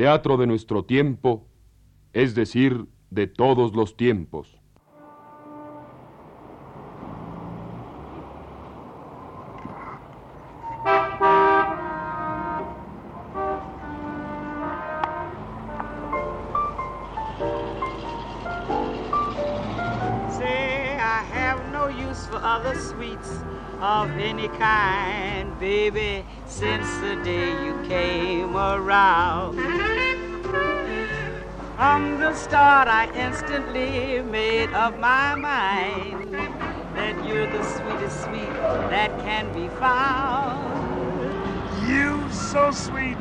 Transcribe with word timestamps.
teatro 0.00 0.38
de 0.38 0.46
nuestro 0.46 0.82
tiempo, 0.82 1.46
es 2.14 2.34
decir, 2.34 2.86
de 3.10 3.26
todos 3.26 3.74
los 3.74 3.98
tiempos. 3.98 4.56
of 23.82 24.10
any 24.18 24.48
kind, 24.48 25.58
baby, 25.58 26.22
since 26.46 26.86
the 26.98 27.16
day 27.24 27.50
you 27.64 27.74
came 27.88 28.54
around. 28.54 29.59
From 32.30 32.36
the 32.36 32.44
start, 32.44 32.86
I 32.86 33.10
instantly 33.16 34.22
made 34.22 34.72
up 34.72 34.96
my 35.00 35.34
mind 35.34 36.30
that 36.94 37.26
you're 37.26 37.50
the 37.50 37.64
sweetest 37.64 38.22
sweet 38.22 38.52
that 38.88 39.10
can 39.26 39.52
be 39.52 39.68
found. 39.80 40.62
You 41.90 42.22
so 42.30 42.70
sweet, 42.70 43.18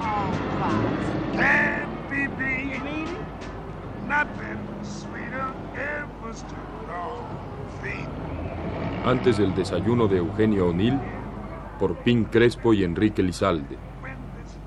can't 1.33 1.89
be 2.11 2.27
beat. 2.37 3.09
Nothing 4.07 4.61
sweeter 4.83 5.53
ever 5.73 6.31
stood 6.31 6.89
on 6.93 7.25
feet. 7.81 8.09
Antes 9.05 9.39
del 9.39 9.55
desayuno 9.55 10.07
de 10.07 10.17
Eugenio 10.17 10.67
O'Neill, 10.67 10.99
por 11.79 11.95
Pink 12.03 12.29
Crespo 12.29 12.75
y 12.75 12.83
Enrique 12.83 13.23
Lizalde. 13.23 13.75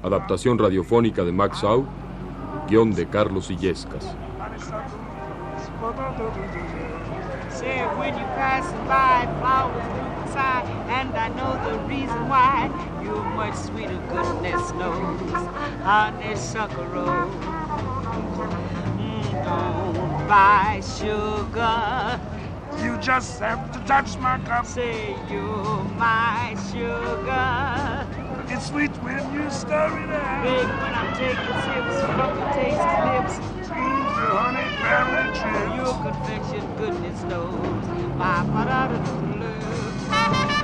Adaptación 0.02 0.58
radiofónica 0.58 1.22
de 1.22 1.30
Max 1.30 1.58
Sau, 1.58 1.86
guion 2.66 2.92
de 2.92 3.06
Carlos 3.06 3.48
Illescas. 3.48 4.16
When 8.12 8.20
you 8.20 8.26
pass 8.34 8.72
by, 8.86 9.24
flowers 9.40 9.86
bloom 9.92 10.24
beside, 10.24 10.66
and 10.88 11.16
I 11.16 11.28
know 11.28 11.52
the 11.64 11.78
reason 11.84 12.28
why. 12.28 12.68
You're 13.02 13.24
much 13.24 13.54
sweeter, 13.54 14.00
goodness 14.08 14.72
knows, 14.72 15.20
honeysuckle 15.82 16.84
Mm, 18.98 19.44
don't 19.44 20.28
buy 20.28 20.82
sugar. 20.84 22.20
You 22.82 22.98
just 22.98 23.40
have 23.40 23.72
to 23.72 23.78
touch 23.80 24.18
my 24.18 24.38
cup. 24.40 24.66
Say 24.66 25.16
you're 25.30 25.84
my 25.96 26.54
sugar. 26.70 28.06
It's 28.48 28.66
sweet 28.66 28.90
when 29.02 29.22
you 29.32 29.50
stir 29.50 29.88
it 30.04 30.10
up. 30.10 30.42
Big 30.42 30.66
when 30.66 30.94
I'm 31.00 31.12
taking 31.16 31.58
sips 31.64 31.96
from 32.04 32.38
your 32.38 32.52
tasty 32.52 32.98
lips 33.08 33.61
honey 33.74 34.68
berry 34.82 35.26
chips. 35.32 35.76
Your 35.76 35.94
confection 36.02 36.64
goodness 36.76 37.22
knows 37.24 37.86
my 38.16 38.44
da 38.64 38.88
da 38.88 40.61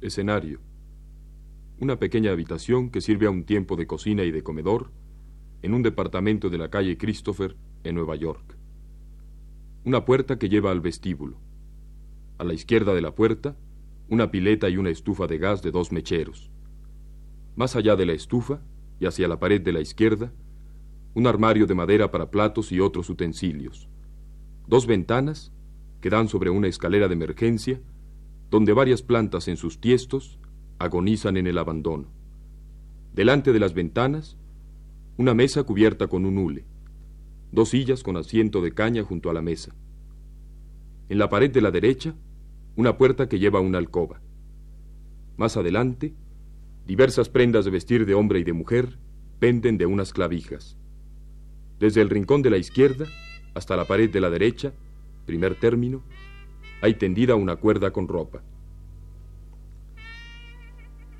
Escenario. 0.00 0.60
Una 1.78 1.98
pequeña 1.98 2.32
habitación 2.32 2.88
que 2.90 3.02
sirve 3.02 3.26
a 3.26 3.30
un 3.30 3.44
tiempo 3.44 3.76
de 3.76 3.86
cocina 3.86 4.24
y 4.24 4.30
de 4.30 4.42
comedor 4.42 4.90
en 5.60 5.74
un 5.74 5.82
departamento 5.82 6.48
de 6.48 6.56
la 6.56 6.70
calle 6.70 6.96
Christopher, 6.96 7.54
en 7.84 7.96
Nueva 7.96 8.16
York. 8.16 8.56
Una 9.84 10.06
puerta 10.06 10.38
que 10.38 10.48
lleva 10.48 10.70
al 10.70 10.80
vestíbulo. 10.80 11.38
A 12.38 12.44
la 12.44 12.54
izquierda 12.54 12.94
de 12.94 13.02
la 13.02 13.14
puerta, 13.14 13.58
una 14.08 14.30
pileta 14.30 14.70
y 14.70 14.78
una 14.78 14.88
estufa 14.88 15.26
de 15.26 15.36
gas 15.36 15.60
de 15.62 15.70
dos 15.70 15.92
mecheros. 15.92 16.50
Más 17.54 17.76
allá 17.76 17.94
de 17.94 18.06
la 18.06 18.14
estufa, 18.14 18.62
y 19.00 19.06
hacia 19.06 19.28
la 19.28 19.38
pared 19.38 19.60
de 19.60 19.72
la 19.72 19.80
izquierda, 19.80 20.32
un 21.12 21.26
armario 21.26 21.66
de 21.66 21.74
madera 21.74 22.10
para 22.10 22.30
platos 22.30 22.72
y 22.72 22.80
otros 22.80 23.10
utensilios. 23.10 23.90
Dos 24.66 24.86
ventanas 24.86 25.52
que 26.00 26.08
dan 26.08 26.28
sobre 26.28 26.48
una 26.48 26.68
escalera 26.68 27.06
de 27.06 27.14
emergencia 27.14 27.80
donde 28.50 28.72
varias 28.72 29.02
plantas 29.02 29.48
en 29.48 29.56
sus 29.56 29.80
tiestos 29.80 30.38
agonizan 30.78 31.36
en 31.36 31.46
el 31.46 31.58
abandono. 31.58 32.08
Delante 33.14 33.52
de 33.52 33.60
las 33.60 33.74
ventanas, 33.74 34.36
una 35.16 35.34
mesa 35.34 35.62
cubierta 35.62 36.08
con 36.08 36.26
un 36.26 36.38
hule, 36.38 36.64
dos 37.52 37.70
sillas 37.70 38.02
con 38.02 38.16
asiento 38.16 38.60
de 38.60 38.72
caña 38.72 39.04
junto 39.04 39.30
a 39.30 39.34
la 39.34 39.42
mesa. 39.42 39.74
En 41.08 41.18
la 41.18 41.28
pared 41.28 41.50
de 41.50 41.60
la 41.60 41.70
derecha, 41.70 42.14
una 42.76 42.96
puerta 42.96 43.28
que 43.28 43.38
lleva 43.38 43.60
una 43.60 43.78
alcoba. 43.78 44.20
Más 45.36 45.56
adelante, 45.56 46.14
diversas 46.86 47.28
prendas 47.28 47.64
de 47.64 47.70
vestir 47.70 48.06
de 48.06 48.14
hombre 48.14 48.40
y 48.40 48.44
de 48.44 48.52
mujer 48.52 48.98
penden 49.38 49.78
de 49.78 49.86
unas 49.86 50.12
clavijas. 50.12 50.76
Desde 51.78 52.00
el 52.02 52.10
rincón 52.10 52.42
de 52.42 52.50
la 52.50 52.58
izquierda 52.58 53.06
hasta 53.54 53.76
la 53.76 53.86
pared 53.86 54.10
de 54.10 54.20
la 54.20 54.30
derecha, 54.30 54.72
primer 55.26 55.54
término, 55.56 56.02
hay 56.80 56.94
tendida 56.94 57.34
una 57.34 57.56
cuerda 57.56 57.92
con 57.92 58.08
ropa. 58.08 58.42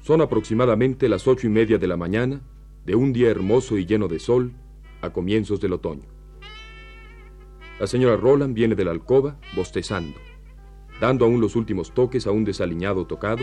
Son 0.02 0.20
aproximadamente 0.20 1.08
las 1.08 1.28
ocho 1.28 1.46
y 1.46 1.50
media 1.50 1.78
de 1.78 1.86
la 1.86 1.96
mañana 1.96 2.40
de 2.84 2.94
un 2.94 3.12
día 3.12 3.30
hermoso 3.30 3.76
y 3.76 3.84
lleno 3.84 4.08
de 4.08 4.18
sol 4.18 4.52
a 5.02 5.10
comienzos 5.10 5.60
del 5.60 5.74
otoño. 5.74 6.08
La 7.78 7.86
señora 7.86 8.16
Roland 8.16 8.54
viene 8.54 8.74
de 8.74 8.84
la 8.84 8.90
alcoba 8.90 9.38
bostezando, 9.54 10.18
dando 11.00 11.24
aún 11.24 11.40
los 11.40 11.56
últimos 11.56 11.92
toques 11.92 12.26
a 12.26 12.30
un 12.30 12.44
desaliñado 12.44 13.06
tocado, 13.06 13.42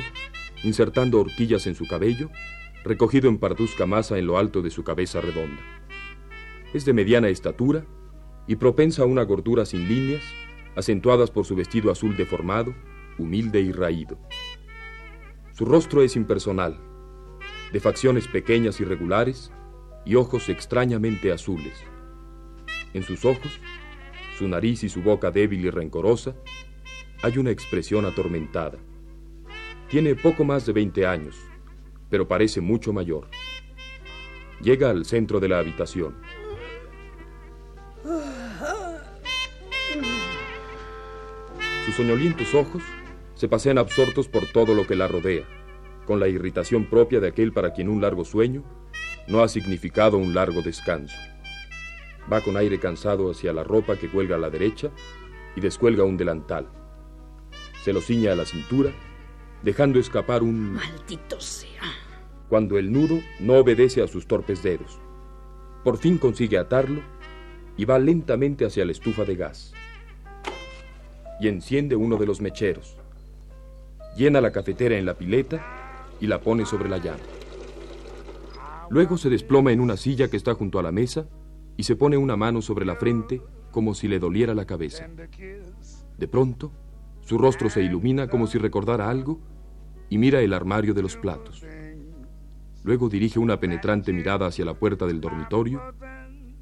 insertando 0.63 1.19
horquillas 1.19 1.67
en 1.67 1.75
su 1.75 1.87
cabello, 1.87 2.29
recogido 2.83 3.29
en 3.29 3.37
parduzca 3.37 3.85
masa 3.85 4.17
en 4.17 4.27
lo 4.27 4.37
alto 4.37 4.61
de 4.61 4.69
su 4.69 4.83
cabeza 4.83 5.21
redonda. 5.21 5.61
Es 6.73 6.85
de 6.85 6.93
mediana 6.93 7.29
estatura 7.29 7.85
y 8.47 8.55
propensa 8.55 9.03
a 9.03 9.05
una 9.05 9.23
gordura 9.23 9.65
sin 9.65 9.87
líneas 9.87 10.23
acentuadas 10.77 11.31
por 11.31 11.45
su 11.45 11.55
vestido 11.55 11.91
azul 11.91 12.15
deformado, 12.15 12.73
humilde 13.17 13.59
y 13.59 13.71
raído. 13.71 14.19
Su 15.51 15.65
rostro 15.65 16.03
es 16.03 16.15
impersonal, 16.15 16.79
de 17.73 17.79
facciones 17.79 18.27
pequeñas 18.27 18.79
y 18.79 18.85
regulares 18.85 19.51
y 20.05 20.15
ojos 20.15 20.49
extrañamente 20.49 21.31
azules. 21.31 21.83
En 22.93 23.01
sus 23.01 23.25
ojos, 23.25 23.59
su 24.37 24.47
nariz 24.47 24.83
y 24.83 24.89
su 24.89 25.01
boca 25.01 25.31
débil 25.31 25.65
y 25.65 25.69
rencorosa, 25.71 26.35
hay 27.23 27.39
una 27.39 27.49
expresión 27.49 28.05
atormentada. 28.05 28.77
Tiene 29.89 30.15
poco 30.15 30.45
más 30.45 30.67
de 30.67 30.73
20 30.73 31.07
años, 31.07 31.35
pero 32.09 32.27
parece 32.27 32.61
mucho 32.61 32.93
mayor. 32.93 33.27
Llega 34.61 34.91
al 34.91 35.05
centro 35.05 35.39
de 35.39 35.49
la 35.49 35.57
habitación. 35.57 36.17
Soñolientos 41.97 42.53
ojos 42.53 42.83
se 43.33 43.47
pasean 43.47 43.79
absortos 43.79 44.27
por 44.27 44.45
todo 44.45 44.75
lo 44.75 44.85
que 44.85 44.95
la 44.95 45.07
rodea, 45.07 45.45
con 46.05 46.19
la 46.19 46.27
irritación 46.27 46.85
propia 46.85 47.19
de 47.19 47.27
aquel 47.27 47.51
para 47.51 47.73
quien 47.73 47.89
un 47.89 48.01
largo 48.01 48.23
sueño 48.23 48.63
no 49.27 49.41
ha 49.41 49.47
significado 49.47 50.19
un 50.19 50.35
largo 50.35 50.61
descanso. 50.61 51.17
Va 52.31 52.41
con 52.41 52.55
aire 52.55 52.79
cansado 52.79 53.31
hacia 53.31 53.51
la 53.51 53.63
ropa 53.63 53.95
que 53.95 54.11
cuelga 54.11 54.35
a 54.35 54.39
la 54.39 54.51
derecha 54.51 54.91
y 55.55 55.61
descuelga 55.61 56.03
un 56.03 56.17
delantal. 56.17 56.69
Se 57.83 57.93
lo 57.93 58.01
ciña 58.01 58.33
a 58.33 58.35
la 58.35 58.45
cintura, 58.45 58.91
dejando 59.63 59.97
escapar 59.97 60.43
un... 60.43 60.73
Maldito 60.73 61.39
sea. 61.39 61.81
Cuando 62.47 62.77
el 62.77 62.91
nudo 62.91 63.19
no 63.39 63.55
obedece 63.55 64.03
a 64.03 64.07
sus 64.07 64.27
torpes 64.27 64.61
dedos. 64.61 64.99
Por 65.83 65.97
fin 65.97 66.19
consigue 66.19 66.59
atarlo 66.59 67.01
y 67.75 67.85
va 67.85 67.97
lentamente 67.97 68.65
hacia 68.65 68.85
la 68.85 68.91
estufa 68.91 69.25
de 69.25 69.35
gas 69.35 69.73
y 71.39 71.47
enciende 71.47 71.95
uno 71.95 72.17
de 72.17 72.25
los 72.25 72.41
mecheros. 72.41 72.97
Llena 74.15 74.41
la 74.41 74.51
cafetera 74.51 74.97
en 74.97 75.05
la 75.05 75.13
pileta 75.13 75.63
y 76.19 76.27
la 76.27 76.41
pone 76.41 76.65
sobre 76.65 76.89
la 76.89 76.97
llama. 76.97 77.19
Luego 78.89 79.17
se 79.17 79.29
desploma 79.29 79.71
en 79.71 79.81
una 79.81 79.97
silla 79.97 80.29
que 80.29 80.37
está 80.37 80.53
junto 80.53 80.79
a 80.79 80.83
la 80.83 80.91
mesa 80.91 81.27
y 81.75 81.83
se 81.83 81.95
pone 81.95 82.17
una 82.17 82.35
mano 82.35 82.61
sobre 82.61 82.85
la 82.85 82.95
frente 82.95 83.41
como 83.71 83.93
si 83.93 84.07
le 84.07 84.19
doliera 84.19 84.55
la 84.55 84.65
cabeza. 84.65 85.07
De 86.17 86.27
pronto, 86.27 86.71
su 87.21 87.37
rostro 87.37 87.69
se 87.69 87.83
ilumina 87.83 88.27
como 88.27 88.47
si 88.47 88.57
recordara 88.57 89.09
algo 89.09 89.39
y 90.09 90.17
mira 90.17 90.41
el 90.41 90.53
armario 90.53 90.93
de 90.93 91.01
los 91.01 91.17
platos. 91.17 91.65
Luego 92.83 93.09
dirige 93.09 93.37
una 93.37 93.59
penetrante 93.59 94.13
mirada 94.13 94.47
hacia 94.47 94.65
la 94.65 94.73
puerta 94.73 95.05
del 95.05 95.19
dormitorio 95.19 95.81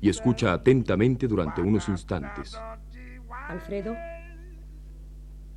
y 0.02 0.10
escucha 0.10 0.54
atentamente 0.54 1.28
durante 1.28 1.62
unos 1.62 1.88
instantes. 1.88 2.60
Alfredo. 3.48 3.96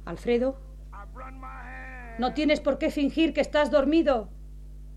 Alfredo. 0.08 0.56
No 2.18 2.32
tienes 2.32 2.60
por 2.60 2.78
qué 2.78 2.90
fingir 2.90 3.34
que 3.34 3.42
estás 3.42 3.70
dormido. 3.70 4.30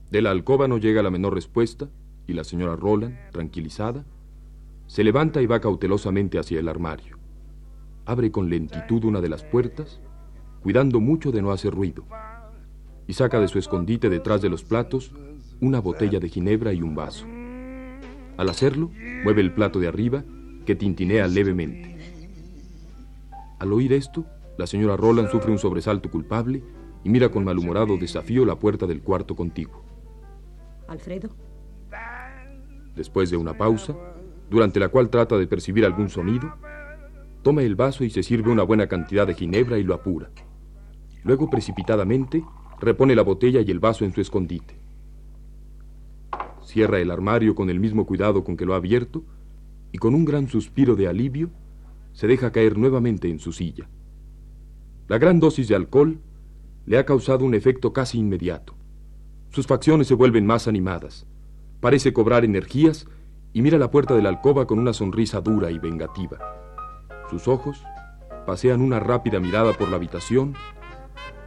De 0.10 0.22
la 0.22 0.32
alcoba 0.32 0.70
no 0.70 0.78
llega 0.78 1.04
la 1.04 1.12
menor 1.12 1.34
respuesta 1.34 1.90
y 2.28 2.34
la 2.34 2.46
señora 2.46 2.78
Roland, 2.78 3.18
tranquilizada, 3.32 4.06
se 4.88 5.04
levanta 5.04 5.42
y 5.42 5.48
va 5.48 5.60
cautelosamente 5.60 6.40
hacia 6.40 6.62
el 6.62 6.70
armario. 6.70 7.18
Abre 8.06 8.32
con 8.32 8.50
lentitud 8.50 9.04
una 9.04 9.20
de 9.20 9.28
las 9.28 9.44
puertas, 9.44 10.00
cuidando 10.64 11.02
mucho 11.02 11.34
de 11.34 11.42
no 11.42 11.52
hacer 11.52 11.74
ruido, 11.74 12.06
y 13.06 13.12
saca 13.12 13.42
de 13.42 13.50
su 13.50 13.60
escondite 13.60 14.10
detrás 14.10 14.42
de 14.42 14.50
los 14.50 14.64
platos 14.64 15.12
una 15.60 15.82
botella 15.82 16.22
de 16.22 16.30
ginebra 16.30 16.72
y 16.72 16.82
un 16.82 16.96
vaso. 16.96 17.26
Al 18.38 18.48
hacerlo, 18.48 18.92
mueve 19.26 19.42
el 19.42 19.54
plato 19.54 19.80
de 19.80 19.90
arriba, 19.90 20.24
que 20.66 20.76
tintinea 20.76 21.28
levemente. 21.28 21.98
Al 23.60 23.74
oír 23.74 23.92
esto, 23.92 24.26
la 24.62 24.68
señora 24.68 24.96
Roland 24.96 25.28
sufre 25.32 25.52
un 25.52 25.58
sobresalto 25.58 26.12
culpable 26.12 26.62
y 27.04 27.10
mira 27.10 27.30
con 27.30 27.44
malhumorado 27.44 27.98
desafío 27.98 28.46
la 28.46 28.60
puerta 28.60 28.86
del 28.86 29.02
cuarto 29.02 29.36
contiguo. 29.36 29.84
Alfredo. 30.88 31.30
Después 32.96 33.32
de 33.32 33.38
una 33.38 33.58
pausa, 33.58 33.96
durante 34.52 34.80
la 34.80 34.90
cual 34.90 35.10
trata 35.10 35.40
de 35.40 35.48
percibir 35.48 35.84
algún 35.84 36.10
sonido, 36.10 36.54
toma 37.42 37.64
el 37.64 37.76
vaso 37.76 38.04
y 38.04 38.12
se 38.12 38.22
sirve 38.22 38.52
una 38.52 38.62
buena 38.62 38.86
cantidad 38.86 39.26
de 39.26 39.34
ginebra 39.34 39.80
y 39.80 39.84
lo 39.84 39.96
apura. 39.96 40.30
Luego, 41.24 41.50
precipitadamente, 41.50 42.44
repone 42.80 43.16
la 43.16 43.24
botella 43.24 43.62
y 43.62 43.72
el 43.72 43.80
vaso 43.80 44.06
en 44.06 44.14
su 44.14 44.22
escondite. 44.22 44.76
Cierra 46.64 47.00
el 47.00 47.10
armario 47.10 47.56
con 47.56 47.72
el 47.72 47.80
mismo 47.80 48.06
cuidado 48.06 48.44
con 48.44 48.56
que 48.58 48.66
lo 48.68 48.76
ha 48.76 48.78
abierto 48.78 49.24
y 49.92 49.98
con 49.98 50.14
un 50.14 50.24
gran 50.24 50.48
suspiro 50.50 50.96
de 50.96 51.08
alivio 51.08 51.50
se 52.14 52.28
deja 52.28 52.52
caer 52.52 52.78
nuevamente 52.78 53.28
en 53.28 53.40
su 53.40 53.54
silla. 53.54 53.90
La 55.12 55.18
gran 55.18 55.42
dosis 55.42 55.68
de 55.68 55.76
alcohol 55.76 56.22
le 56.86 56.98
ha 56.98 57.06
causado 57.06 57.44
un 57.44 57.54
efecto 57.54 57.92
casi 57.92 58.18
inmediato. 58.18 58.78
Sus 59.50 59.68
facciones 59.68 60.08
se 60.08 60.14
vuelven 60.14 60.46
más 60.46 60.70
animadas. 60.70 61.28
Parece 61.82 62.14
cobrar 62.14 62.46
energías 62.46 63.08
y 63.52 63.62
mira 63.62 63.78
la 63.78 63.92
puerta 63.92 64.16
de 64.16 64.22
la 64.22 64.30
alcoba 64.30 64.66
con 64.68 64.80
una 64.80 64.94
sonrisa 64.94 65.42
dura 65.42 65.70
y 65.70 65.80
vengativa. 65.80 66.38
Sus 67.30 67.50
ojos 67.50 67.84
pasean 68.48 68.80
una 68.80 69.02
rápida 69.02 69.42
mirada 69.42 69.74
por 69.74 69.90
la 69.90 69.98
habitación 69.98 70.54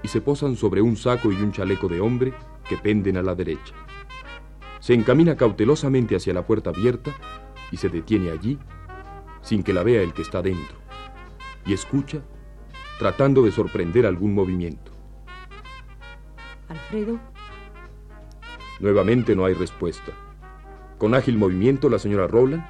y 0.03 0.09
se 0.09 0.21
posan 0.21 0.57
sobre 0.57 0.83
un 0.83 0.99
saco 0.99 1.33
y 1.33 1.37
un 1.37 1.51
chaleco 1.51 1.89
de 1.89 2.03
hombre 2.03 2.35
que 2.69 2.77
penden 2.77 3.17
a 3.17 3.23
la 3.23 3.35
derecha. 3.35 3.75
Se 4.81 4.93
encamina 4.93 5.37
cautelosamente 5.37 6.17
hacia 6.17 6.35
la 6.35 6.47
puerta 6.47 6.69
abierta 6.69 7.13
y 7.73 7.79
se 7.79 7.89
detiene 7.89 8.31
allí 8.31 8.59
sin 9.41 9.63
que 9.63 9.73
la 9.73 9.83
vea 9.83 10.03
el 10.03 10.13
que 10.13 10.21
está 10.21 10.43
dentro 10.43 10.77
y 11.65 11.73
escucha 11.73 12.21
tratando 12.99 13.43
de 13.43 13.53
sorprender 13.53 14.07
algún 14.07 14.35
movimiento. 14.35 14.93
Alfredo. 16.69 17.19
Nuevamente 18.81 19.35
no 19.35 19.45
hay 19.45 19.55
respuesta. 19.55 20.13
Con 20.99 21.15
ágil 21.15 21.37
movimiento, 21.37 21.89
la 21.89 21.99
señora 21.99 22.27
Rowland 22.27 22.65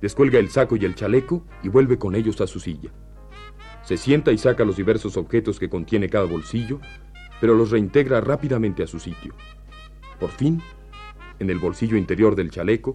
descuelga 0.00 0.38
el 0.38 0.50
saco 0.50 0.76
y 0.76 0.84
el 0.84 0.94
chaleco 0.94 1.44
y 1.62 1.68
vuelve 1.68 1.98
con 1.98 2.14
ellos 2.14 2.40
a 2.40 2.46
su 2.46 2.60
silla. 2.60 2.90
Se 3.82 3.96
sienta 3.96 4.32
y 4.32 4.38
saca 4.38 4.64
los 4.64 4.76
diversos 4.76 5.16
objetos 5.16 5.58
que 5.58 5.68
contiene 5.68 6.08
cada 6.08 6.24
bolsillo, 6.24 6.80
pero 7.40 7.54
los 7.54 7.70
reintegra 7.70 8.20
rápidamente 8.20 8.82
a 8.82 8.86
su 8.86 8.98
sitio. 8.98 9.34
Por 10.18 10.30
fin, 10.30 10.62
en 11.38 11.50
el 11.50 11.58
bolsillo 11.58 11.96
interior 11.96 12.36
del 12.36 12.50
chaleco, 12.50 12.94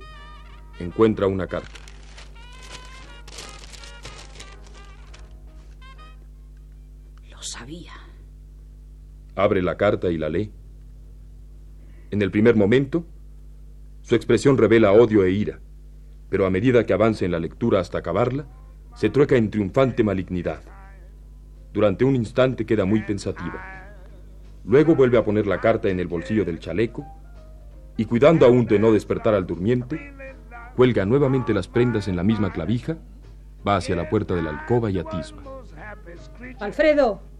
encuentra 0.80 1.28
una 1.28 1.48
carta. 1.48 1.85
Sabía. 7.66 7.94
Abre 9.36 9.62
la 9.64 9.76
carta 9.76 10.12
y 10.12 10.18
la 10.18 10.30
lee. 10.30 10.52
En 12.12 12.22
el 12.22 12.30
primer 12.30 12.56
momento, 12.56 13.06
su 14.02 14.14
expresión 14.14 14.57
revela 14.57 14.92
odio 14.92 15.24
e 15.24 15.31
ira, 15.31 15.60
pero 16.30 16.45
a 16.45 16.52
medida 16.52 16.86
que 16.86 16.94
avance 16.94 17.26
en 17.26 17.31
la 17.31 17.40
lectura 17.40 17.80
hasta 17.80 17.98
acabarla, 17.98 18.45
se 18.94 19.10
trueca 19.10 19.36
en 19.36 19.50
triunfante 19.50 20.04
malignidad. 20.04 20.62
Durante 21.74 22.06
un 22.06 22.16
instante 22.16 22.68
queda 22.68 22.86
muy 22.86 23.02
pensativa. 23.02 23.95
Luego 24.64 24.95
vuelve 24.95 25.18
a 25.18 25.26
poner 25.26 25.48
la 25.48 25.60
carta 25.60 25.90
en 25.90 26.00
el 26.00 26.07
bolsillo 26.07 26.45
del 26.45 26.60
chaleco 26.60 27.04
y 27.98 28.06
cuidando 28.06 28.45
aún 28.45 28.66
de 28.66 28.78
no 28.78 28.92
despertar 28.92 29.34
al 29.34 29.48
durmiente, 29.48 30.14
cuelga 30.76 31.04
nuevamente 31.06 31.54
las 31.54 31.68
prendas 31.68 32.07
en 32.07 32.16
la 32.16 32.24
misma 32.24 32.54
clavija, 32.54 32.98
va 33.68 33.78
hacia 33.78 33.95
la 33.95 34.07
puerta 34.07 34.36
de 34.36 34.44
la 34.44 34.52
alcoba 34.52 34.92
y 34.92 35.00
atisba. 35.00 35.42
Alfredo. 36.60 37.34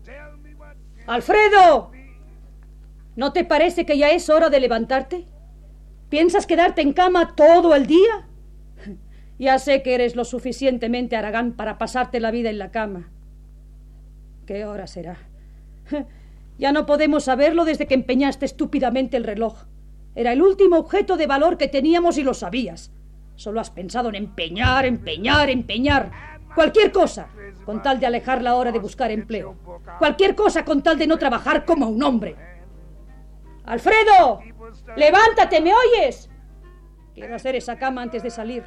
Alfredo. 1.08 1.92
¿No 3.16 3.32
te 3.32 3.46
parece 3.46 3.86
que 3.86 3.98
ya 3.98 4.10
es 4.12 4.30
hora 4.30 4.50
de 4.50 4.60
levantarte? 4.60 5.26
¿Piensas 6.10 6.46
quedarte 6.46 6.82
en 6.82 6.94
cama 6.94 7.36
todo 7.36 7.76
el 7.76 7.88
día? 7.88 8.28
Ya 9.38 9.60
sé 9.60 9.84
que 9.84 9.94
eres 9.94 10.16
lo 10.16 10.24
suficientemente 10.24 11.18
aragán 11.18 11.58
para 11.58 11.78
pasarte 11.78 12.22
la 12.22 12.32
vida 12.32 12.50
en 12.50 12.58
la 12.58 12.72
cama. 12.72 13.12
¿Qué 14.46 14.66
hora 14.66 14.88
será? 14.88 15.18
Ya 16.58 16.72
no 16.72 16.86
podemos 16.86 17.26
saberlo 17.26 17.66
desde 17.66 17.86
que 17.86 17.96
empeñaste 17.96 18.46
estúpidamente 18.46 19.18
el 19.18 19.26
reloj. 19.26 19.66
Era 20.16 20.32
el 20.32 20.42
último 20.42 20.78
objeto 20.78 21.18
de 21.18 21.28
valor 21.28 21.58
que 21.58 21.68
teníamos 21.68 22.18
y 22.18 22.24
lo 22.24 22.34
sabías. 22.34 22.94
Solo 23.36 23.60
has 23.60 23.72
pensado 23.72 24.08
en 24.08 24.16
empeñar, 24.16 24.86
empeñar, 24.86 25.50
empeñar. 25.50 26.35
Cualquier 26.56 26.92
cosa, 26.92 27.28
con 27.66 27.82
tal 27.82 28.00
de 28.00 28.06
alejar 28.06 28.42
la 28.42 28.56
hora 28.56 28.72
de 28.72 28.80
buscar 28.80 29.12
empleo. 29.12 29.58
Cualquier 30.00 30.36
cosa 30.36 30.64
con 30.64 30.82
tal 30.82 30.98
de 30.98 31.06
no 31.06 31.18
trabajar 31.18 31.66
como 31.66 31.90
un 31.90 32.02
hombre. 32.02 32.36
Alfredo, 33.66 34.40
levántate, 34.96 35.60
¿me 35.60 35.74
oyes? 35.74 36.30
Quiero 37.14 37.36
hacer 37.36 37.56
esa 37.56 37.78
cama 37.78 38.02
antes 38.02 38.24
de 38.24 38.30
salir. 38.30 38.64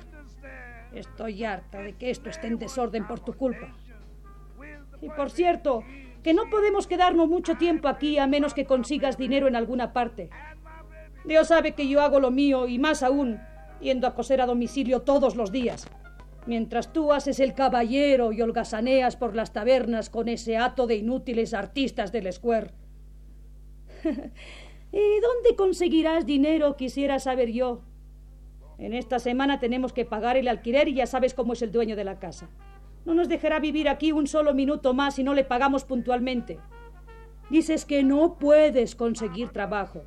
Estoy 0.92 1.45
harta 1.45 1.78
de 1.78 1.97
que 1.97 2.11
esto 2.11 2.28
esté 2.28 2.47
en 2.47 2.59
desorden 2.59 3.07
por 3.07 3.21
tu 3.21 3.35
culpa. 3.35 3.75
Y 5.00 5.09
por 5.11 5.30
cierto, 5.30 5.83
que 6.23 6.35
no 6.35 6.50
podemos 6.50 6.87
quedarnos 6.87 7.28
mucho 7.28 7.57
tiempo 7.57 7.88
aquí 7.88 8.18
a 8.18 8.26
menos 8.26 8.54
que 8.54 8.66
consigas 8.66 9.16
dinero 9.16 9.49
en 9.49 9.57
alguna 9.57 9.92
parte. 9.92 10.30
Dios 11.25 11.49
sabe 11.49 11.73
que 11.73 11.88
yo 11.88 12.00
hago 12.02 12.21
lo 12.21 12.30
mío 12.30 12.66
y 12.66 12.78
más 12.78 13.02
aún, 13.02 13.40
yendo 13.80 14.07
a 14.07 14.14
coser 14.14 14.40
a 14.40 14.47
domicilio 14.47 15.02
todos 15.02 15.37
los 15.37 15.52
días. 15.52 15.88
Mientras 16.49 16.95
tú 16.95 17.12
haces 17.12 17.40
el 17.40 17.52
caballero 17.52 18.33
y 18.33 18.40
holgazaneas 18.40 19.17
por 19.17 19.37
las 19.37 19.52
tabernas 19.52 20.09
con 20.09 20.31
ese 20.31 20.57
hato 20.57 20.87
de 20.87 20.97
inútiles 20.97 21.52
artistas 21.52 22.11
del 22.11 22.33
Square. 22.33 22.71
¿Y 24.93 25.21
dónde 25.21 25.55
conseguirás 25.59 26.25
dinero? 26.25 26.75
Quisiera 26.75 27.19
saber 27.19 27.52
yo. 27.52 27.83
En 28.78 28.95
esta 28.95 29.19
semana 29.19 29.61
tenemos 29.61 29.93
que 29.93 30.07
pagar 30.07 30.38
el 30.38 30.49
alquiler 30.49 30.88
y 30.88 30.95
ya 30.95 31.07
sabes 31.07 31.35
cómo 31.35 31.52
es 31.52 31.61
el 31.61 31.71
dueño 31.71 31.97
de 31.97 32.05
la 32.05 32.19
casa. 32.19 32.49
No 33.05 33.12
nos 33.12 33.28
dejará 33.28 33.59
vivir 33.61 33.87
aquí 33.87 34.12
un 34.12 34.26
solo 34.26 34.55
minuto 34.55 34.95
más 34.95 35.17
si 35.17 35.25
no 35.25 35.35
le 35.35 35.45
pagamos 35.45 35.85
puntualmente. 35.85 36.59
Dices 37.50 37.85
que 37.85 38.02
no 38.02 38.38
puedes 38.38 38.95
conseguir 38.95 39.50
trabajo. 39.50 40.05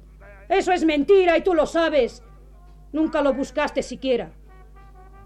Eso 0.49 0.71
es 0.71 0.85
mentira 0.85 1.37
y 1.37 1.43
tú 1.43 1.53
lo 1.53 1.67
sabes. 1.67 2.23
Nunca 2.91 3.21
lo 3.21 3.31
buscaste 3.35 3.83
siquiera. 3.83 4.31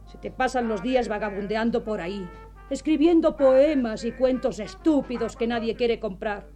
Se 0.06 0.18
te 0.18 0.32
pasan 0.32 0.68
los 0.68 0.82
días 0.82 1.08
vagabundeando 1.08 1.84
por 1.84 2.02
ahí, 2.02 2.28
escribiendo 2.70 3.36
poemas 3.36 4.06
y 4.06 4.12
cuentos 4.12 4.60
estúpidos 4.60 5.36
que 5.36 5.48
nadie 5.48 5.76
quiere 5.76 6.00
comprar. 6.00 6.48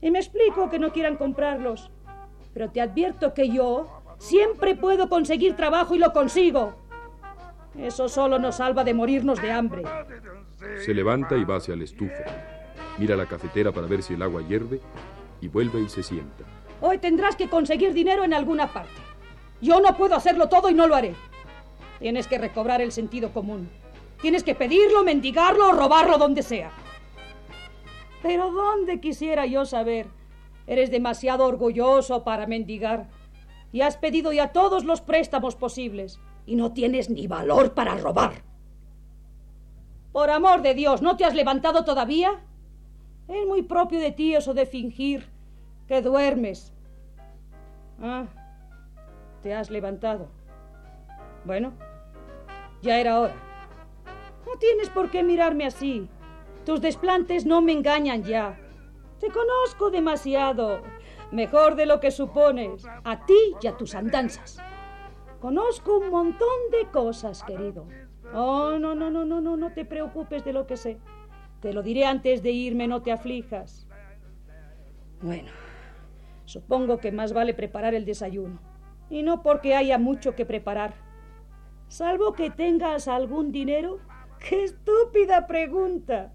Y 0.00 0.10
me 0.10 0.18
explico 0.18 0.68
que 0.70 0.78
no 0.78 0.92
quieran 0.92 1.16
comprarlos. 1.16 1.90
Pero 2.52 2.70
te 2.70 2.80
advierto 2.80 3.32
que 3.32 3.48
yo 3.48 4.02
siempre 4.18 4.74
puedo 4.74 5.08
conseguir 5.08 5.56
trabajo 5.56 5.94
y 5.94 5.98
lo 5.98 6.12
consigo. 6.12 6.74
Eso 7.76 8.08
solo 8.08 8.38
nos 8.38 8.56
salva 8.56 8.84
de 8.84 8.94
morirnos 8.94 9.40
de 9.40 9.52
hambre. 9.52 9.82
Se 10.84 10.92
levanta 10.92 11.36
y 11.36 11.44
va 11.44 11.56
hacia 11.56 11.76
la 11.76 11.84
estufa. 11.84 12.24
Mira 12.98 13.16
la 13.16 13.26
cafetera 13.26 13.72
para 13.72 13.86
ver 13.86 14.02
si 14.02 14.14
el 14.14 14.22
agua 14.22 14.42
hierve 14.42 14.80
y 15.40 15.48
vuelve 15.48 15.80
y 15.80 15.88
se 15.88 16.02
sienta. 16.02 16.44
Hoy 16.82 16.98
tendrás 16.98 17.36
que 17.36 17.48
conseguir 17.48 17.92
dinero 17.92 18.24
en 18.24 18.34
alguna 18.34 18.66
parte. 18.72 19.00
Yo 19.60 19.80
no 19.80 19.96
puedo 19.96 20.14
hacerlo 20.14 20.48
todo 20.48 20.68
y 20.68 20.74
no 20.74 20.86
lo 20.86 20.94
haré. 20.94 21.14
Tienes 22.00 22.26
que 22.26 22.38
recobrar 22.38 22.80
el 22.80 22.90
sentido 22.90 23.32
común. 23.32 23.70
Tienes 24.20 24.42
que 24.42 24.54
pedirlo, 24.56 25.04
mendigarlo 25.04 25.68
o 25.68 25.72
robarlo 25.72 26.18
donde 26.18 26.42
sea. 26.42 26.72
Pero 28.22 28.50
¿dónde 28.50 29.00
quisiera 29.00 29.46
yo 29.46 29.64
saber? 29.64 30.08
Eres 30.66 30.90
demasiado 30.90 31.46
orgulloso 31.46 32.24
para 32.24 32.46
mendigar. 32.46 33.08
Y 33.72 33.82
has 33.82 33.96
pedido 33.96 34.32
ya 34.32 34.48
todos 34.48 34.84
los 34.84 35.00
préstamos 35.00 35.54
posibles. 35.54 36.18
y 36.46 36.56
no 36.56 36.72
tienes 36.72 37.10
ni 37.10 37.28
valor 37.28 37.74
para 37.74 37.94
robar. 37.94 38.42
Por 40.10 40.30
amor 40.30 40.62
de 40.62 40.74
Dios, 40.74 41.00
¿no 41.00 41.16
te 41.16 41.24
has 41.24 41.34
levantado 41.34 41.84
todavía? 41.84 42.40
Es 43.28 43.46
muy 43.46 43.62
propio 43.62 44.00
de 44.00 44.10
ti 44.10 44.34
eso 44.34 44.54
de 44.54 44.66
fingir 44.66 45.28
que 45.86 46.02
duermes. 46.02 46.72
Ah, 48.02 48.26
te 49.42 49.54
has 49.54 49.70
levantado. 49.70 50.28
Bueno, 51.44 51.72
ya 52.82 52.98
era 52.98 53.20
hora. 53.20 53.34
No 54.46 54.58
tienes 54.58 54.88
por 54.88 55.10
qué 55.10 55.22
mirarme 55.22 55.66
así. 55.66 56.08
Tus 56.64 56.80
desplantes 56.80 57.46
no 57.46 57.60
me 57.60 57.72
engañan 57.72 58.22
ya. 58.22 58.58
Te 59.18 59.28
conozco 59.28 59.90
demasiado, 59.90 60.82
mejor 61.30 61.76
de 61.76 61.86
lo 61.86 62.00
que 62.00 62.10
supones, 62.10 62.84
a 63.04 63.24
ti 63.26 63.54
y 63.60 63.66
a 63.66 63.76
tus 63.76 63.94
andanzas. 63.94 64.58
Conozco 65.40 65.98
un 65.98 66.10
montón 66.10 66.48
de 66.70 66.86
cosas, 66.90 67.42
querido. 67.44 67.86
Oh, 68.34 68.78
no, 68.78 68.94
no, 68.94 69.10
no, 69.10 69.24
no, 69.24 69.40
no, 69.40 69.56
no 69.56 69.72
te 69.72 69.84
preocupes 69.84 70.44
de 70.44 70.52
lo 70.52 70.66
que 70.66 70.76
sé. 70.76 70.98
Te 71.60 71.72
lo 71.72 71.82
diré 71.82 72.06
antes 72.06 72.42
de 72.42 72.52
irme, 72.52 72.86
no 72.88 73.02
te 73.02 73.12
aflijas. 73.12 73.86
Bueno, 75.20 75.50
supongo 76.44 76.98
que 76.98 77.12
más 77.12 77.32
vale 77.32 77.54
preparar 77.54 77.94
el 77.94 78.04
desayuno. 78.04 78.60
Y 79.10 79.22
no 79.22 79.42
porque 79.42 79.74
haya 79.74 79.98
mucho 79.98 80.34
que 80.34 80.46
preparar. 80.46 80.94
Salvo 81.90 82.34
que 82.34 82.50
tengas 82.50 83.08
algún 83.08 83.50
dinero. 83.50 83.98
¡Qué 84.38 84.62
estúpida 84.62 85.48
pregunta! 85.48 86.32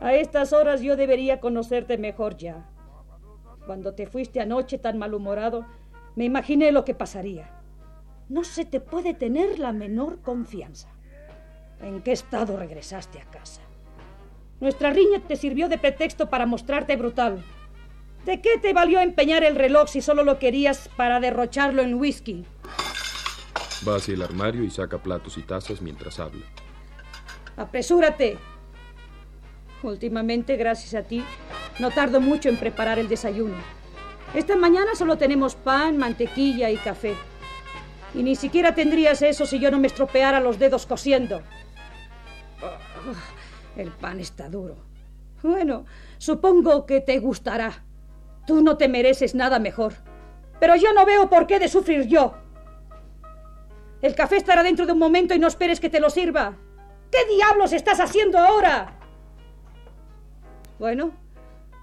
A 0.00 0.14
estas 0.14 0.52
horas 0.52 0.82
yo 0.82 0.96
debería 0.96 1.40
conocerte 1.40 1.98
mejor 1.98 2.36
ya. 2.36 2.70
Cuando 3.66 3.94
te 3.94 4.06
fuiste 4.06 4.40
anoche 4.40 4.78
tan 4.78 4.96
malhumorado, 4.96 5.66
me 6.14 6.24
imaginé 6.24 6.70
lo 6.70 6.84
que 6.84 6.94
pasaría. 6.94 7.50
No 8.28 8.44
se 8.44 8.64
te 8.64 8.78
puede 8.78 9.14
tener 9.14 9.58
la 9.58 9.72
menor 9.72 10.22
confianza. 10.22 10.90
¿En 11.80 12.00
qué 12.00 12.12
estado 12.12 12.56
regresaste 12.56 13.20
a 13.20 13.24
casa? 13.24 13.62
Nuestra 14.60 14.90
riña 14.90 15.18
te 15.26 15.34
sirvió 15.34 15.68
de 15.68 15.76
pretexto 15.76 16.30
para 16.30 16.46
mostrarte 16.46 16.94
brutal. 16.94 17.42
¿De 18.24 18.40
qué 18.40 18.58
te 18.58 18.72
valió 18.72 19.00
empeñar 19.00 19.42
el 19.42 19.56
reloj 19.56 19.88
si 19.88 20.00
solo 20.00 20.22
lo 20.22 20.38
querías 20.38 20.88
para 20.96 21.18
derrocharlo 21.18 21.82
en 21.82 21.94
whisky? 21.94 22.46
Va 23.86 23.96
hacia 23.96 24.14
el 24.14 24.22
armario 24.22 24.62
y 24.62 24.70
saca 24.70 24.98
platos 24.98 25.36
y 25.38 25.42
tazas 25.42 25.82
mientras 25.82 26.20
habla. 26.20 26.44
Apresúrate. 27.56 28.38
Últimamente, 29.82 30.56
gracias 30.56 30.94
a 30.94 31.06
ti, 31.06 31.22
no 31.78 31.90
tardo 31.90 32.20
mucho 32.20 32.48
en 32.48 32.56
preparar 32.56 32.98
el 32.98 33.08
desayuno. 33.08 33.56
Esta 34.34 34.56
mañana 34.56 34.94
solo 34.94 35.18
tenemos 35.18 35.54
pan, 35.54 35.98
mantequilla 35.98 36.70
y 36.70 36.76
café. 36.76 37.14
Y 38.14 38.22
ni 38.22 38.34
siquiera 38.34 38.74
tendrías 38.74 39.22
eso 39.22 39.44
si 39.44 39.58
yo 39.58 39.70
no 39.70 39.78
me 39.78 39.88
estropeara 39.88 40.40
los 40.40 40.58
dedos 40.58 40.86
cosiendo. 40.86 41.42
Oh, 42.62 43.80
el 43.80 43.90
pan 43.90 44.20
está 44.20 44.48
duro. 44.48 44.76
Bueno, 45.42 45.84
supongo 46.18 46.86
que 46.86 47.00
te 47.00 47.18
gustará. 47.18 47.84
Tú 48.46 48.62
no 48.62 48.76
te 48.76 48.88
mereces 48.88 49.34
nada 49.34 49.58
mejor. 49.58 49.94
Pero 50.60 50.76
yo 50.76 50.92
no 50.94 51.04
veo 51.04 51.28
por 51.28 51.46
qué 51.46 51.58
de 51.58 51.68
sufrir 51.68 52.06
yo. 52.06 52.34
El 54.04 54.14
café 54.14 54.36
estará 54.36 54.62
dentro 54.62 54.84
de 54.84 54.92
un 54.92 54.98
momento 54.98 55.32
y 55.32 55.38
no 55.38 55.46
esperes 55.46 55.80
que 55.80 55.88
te 55.88 55.98
lo 55.98 56.10
sirva. 56.10 56.58
¿Qué 57.10 57.24
diablos 57.34 57.72
estás 57.72 58.00
haciendo 58.00 58.36
ahora? 58.36 58.98
Bueno, 60.78 61.12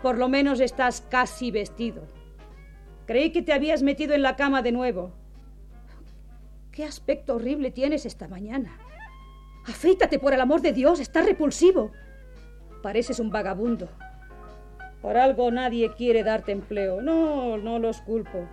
por 0.03 0.19
lo 0.19 0.29
menos 0.29 0.59
estás 0.59 1.01
casi 1.01 1.49
vestido. 1.49 2.03
Creí 3.07 3.31
que 3.31 3.41
te 3.41 3.53
habías 3.53 3.81
metido 3.81 4.13
en 4.13 4.21
la 4.21 4.35
cama 4.35 4.61
de 4.61 4.71
nuevo. 4.71 5.11
¿Qué 6.71 6.83
aspecto 6.83 7.37
horrible 7.37 7.71
tienes 7.71 8.05
esta 8.05 8.27
mañana? 8.27 8.77
Afeítate, 9.65 10.19
por 10.19 10.31
el 10.31 10.41
amor 10.41 10.61
de 10.61 10.73
Dios, 10.73 10.99
estás 10.99 11.25
repulsivo. 11.25 11.91
Pareces 12.83 13.19
un 13.19 13.31
vagabundo. 13.31 13.89
Por 15.01 15.17
algo 15.17 15.49
nadie 15.49 15.91
quiere 15.95 16.21
darte 16.21 16.51
empleo. 16.51 17.01
No, 17.01 17.57
no 17.57 17.79
los 17.79 17.99
culpo. 18.01 18.47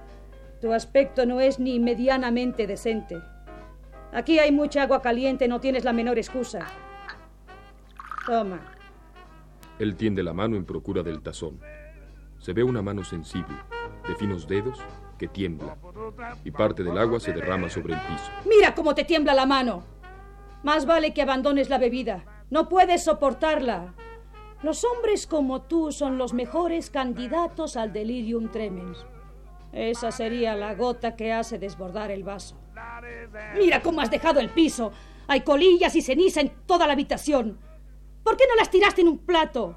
Tu 0.63 0.73
aspecto 0.73 1.27
no 1.27 1.43
es 1.43 1.61
ni 1.61 1.79
medianamente 1.79 2.67
decente. 2.67 3.19
Aquí 4.13 4.39
hay 4.39 4.53
mucha 4.53 4.83
agua 4.83 5.03
caliente, 5.03 5.49
no 5.49 5.61
tienes 5.61 5.85
la 5.85 5.93
menor 5.93 6.19
excusa. 6.19 6.67
Toma. 8.27 8.61
Él 9.79 9.97
tiende 9.97 10.23
la 10.23 10.33
mano 10.33 10.57
en 10.57 10.65
procura 10.65 11.03
del 11.03 11.23
tazón. 11.23 11.61
Se 12.39 12.53
ve 12.53 12.63
una 12.63 12.83
mano 12.83 13.05
sensible, 13.05 13.57
de 14.07 14.15
finos 14.15 14.47
dedos, 14.49 14.79
que 15.19 15.29
tiembla, 15.29 15.77
y 16.45 16.51
parte 16.51 16.83
del 16.83 16.97
agua 16.97 17.21
se 17.21 17.33
derrama 17.33 17.69
sobre 17.69 17.95
el 17.95 18.01
piso. 18.01 18.31
Mira 18.49 18.75
cómo 18.75 18.95
te 18.95 19.05
tiembla 19.05 19.35
la 19.35 19.47
mano. 19.47 19.83
Más 20.63 20.87
vale 20.87 21.13
que 21.13 21.23
abandones 21.23 21.69
la 21.69 21.79
bebida. 21.79 22.25
No 22.51 22.69
puedes 22.69 23.05
soportarla. 23.05 23.95
Los 24.63 24.85
hombres 24.85 25.27
como 25.27 25.63
tú 25.63 25.93
son 25.93 26.19
los 26.19 26.33
mejores 26.33 26.91
candidatos 26.91 27.77
al 27.77 27.93
delirium 27.93 28.49
tremens. 28.51 29.07
Esa 29.73 30.11
sería 30.11 30.57
la 30.57 30.75
gota 30.75 31.15
que 31.15 31.33
hace 31.33 31.59
desbordar 31.59 32.11
el 32.11 32.25
vaso. 32.25 32.57
Mira 33.57 33.83
cómo 33.83 34.01
has 34.01 34.11
dejado 34.11 34.41
el 34.41 34.51
piso. 34.51 34.93
Hay 35.27 35.43
colillas 35.43 35.95
y 35.97 36.03
ceniza 36.03 36.41
en 36.41 36.51
toda 36.67 36.87
la 36.87 36.95
habitación. 36.95 37.59
¿Por 38.23 38.37
qué 38.37 38.45
no 38.49 38.57
las 38.57 38.71
tiraste 38.71 39.03
en 39.03 39.09
un 39.09 39.19
plato? 39.19 39.77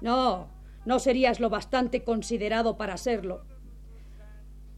No, 0.00 0.48
no 0.84 0.98
serías 0.98 1.40
lo 1.40 1.50
bastante 1.50 2.04
considerado 2.04 2.76
para 2.76 2.94
hacerlo. 2.94 3.42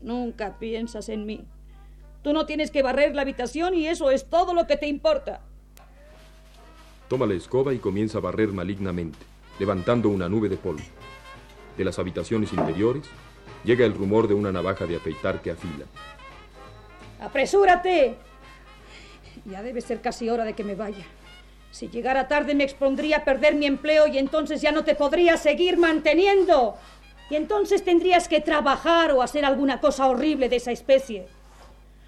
Nunca 0.01 0.59
piensas 0.59 1.09
en 1.09 1.27
mí. 1.27 1.47
Tú 2.23 2.33
no 2.33 2.47
tienes 2.47 2.71
que 2.71 2.83
barrer 2.83 3.15
la 3.15 3.23
habitación 3.23 3.75
y 3.75 3.87
eso 3.87 4.11
es 4.11 4.29
todo 4.29 4.55
lo 4.55 4.67
que 4.67 4.77
te 4.77 4.87
importa. 4.87 5.41
Toma 7.09 7.27
la 7.27 7.35
escoba 7.35 7.73
y 7.75 7.79
comienza 7.79 8.19
a 8.19 8.21
barrer 8.21 8.49
malignamente, 8.53 9.19
levantando 9.59 10.09
una 10.09 10.29
nube 10.29 10.49
de 10.49 10.57
polvo. 10.57 10.83
De 11.77 11.85
las 11.85 11.99
habitaciones 11.99 12.53
interiores 12.53 13.05
llega 13.65 13.87
el 13.87 13.95
rumor 13.95 14.29
de 14.29 14.35
una 14.35 14.53
navaja 14.53 14.87
de 14.87 14.97
afeitar 14.97 15.43
que 15.43 15.51
afila. 15.51 15.87
¡Apresúrate! 17.21 18.17
Ya 19.45 19.63
debe 19.63 19.81
ser 19.81 20.01
casi 20.01 20.29
hora 20.29 20.45
de 20.45 20.55
que 20.55 20.65
me 20.65 20.75
vaya. 20.75 21.05
Si 21.71 21.89
llegara 21.89 22.29
tarde 22.29 22.55
me 22.55 22.65
expondría 22.65 23.19
a 23.19 23.25
perder 23.25 23.55
mi 23.55 23.67
empleo 23.67 24.07
y 24.07 24.19
entonces 24.19 24.61
ya 24.61 24.73
no 24.73 24.85
te 24.85 24.95
podría 24.95 25.37
seguir 25.37 25.77
manteniendo. 25.77 26.77
Y 27.29 27.37
entonces 27.37 27.85
tendrías 27.85 28.27
que 28.27 28.41
trabajar 28.41 29.13
o 29.13 29.23
hacer 29.23 29.45
alguna 29.45 29.81
cosa 29.81 30.09
horrible 30.09 30.49
de 30.49 30.57
esa 30.57 30.73
especie. 30.73 31.29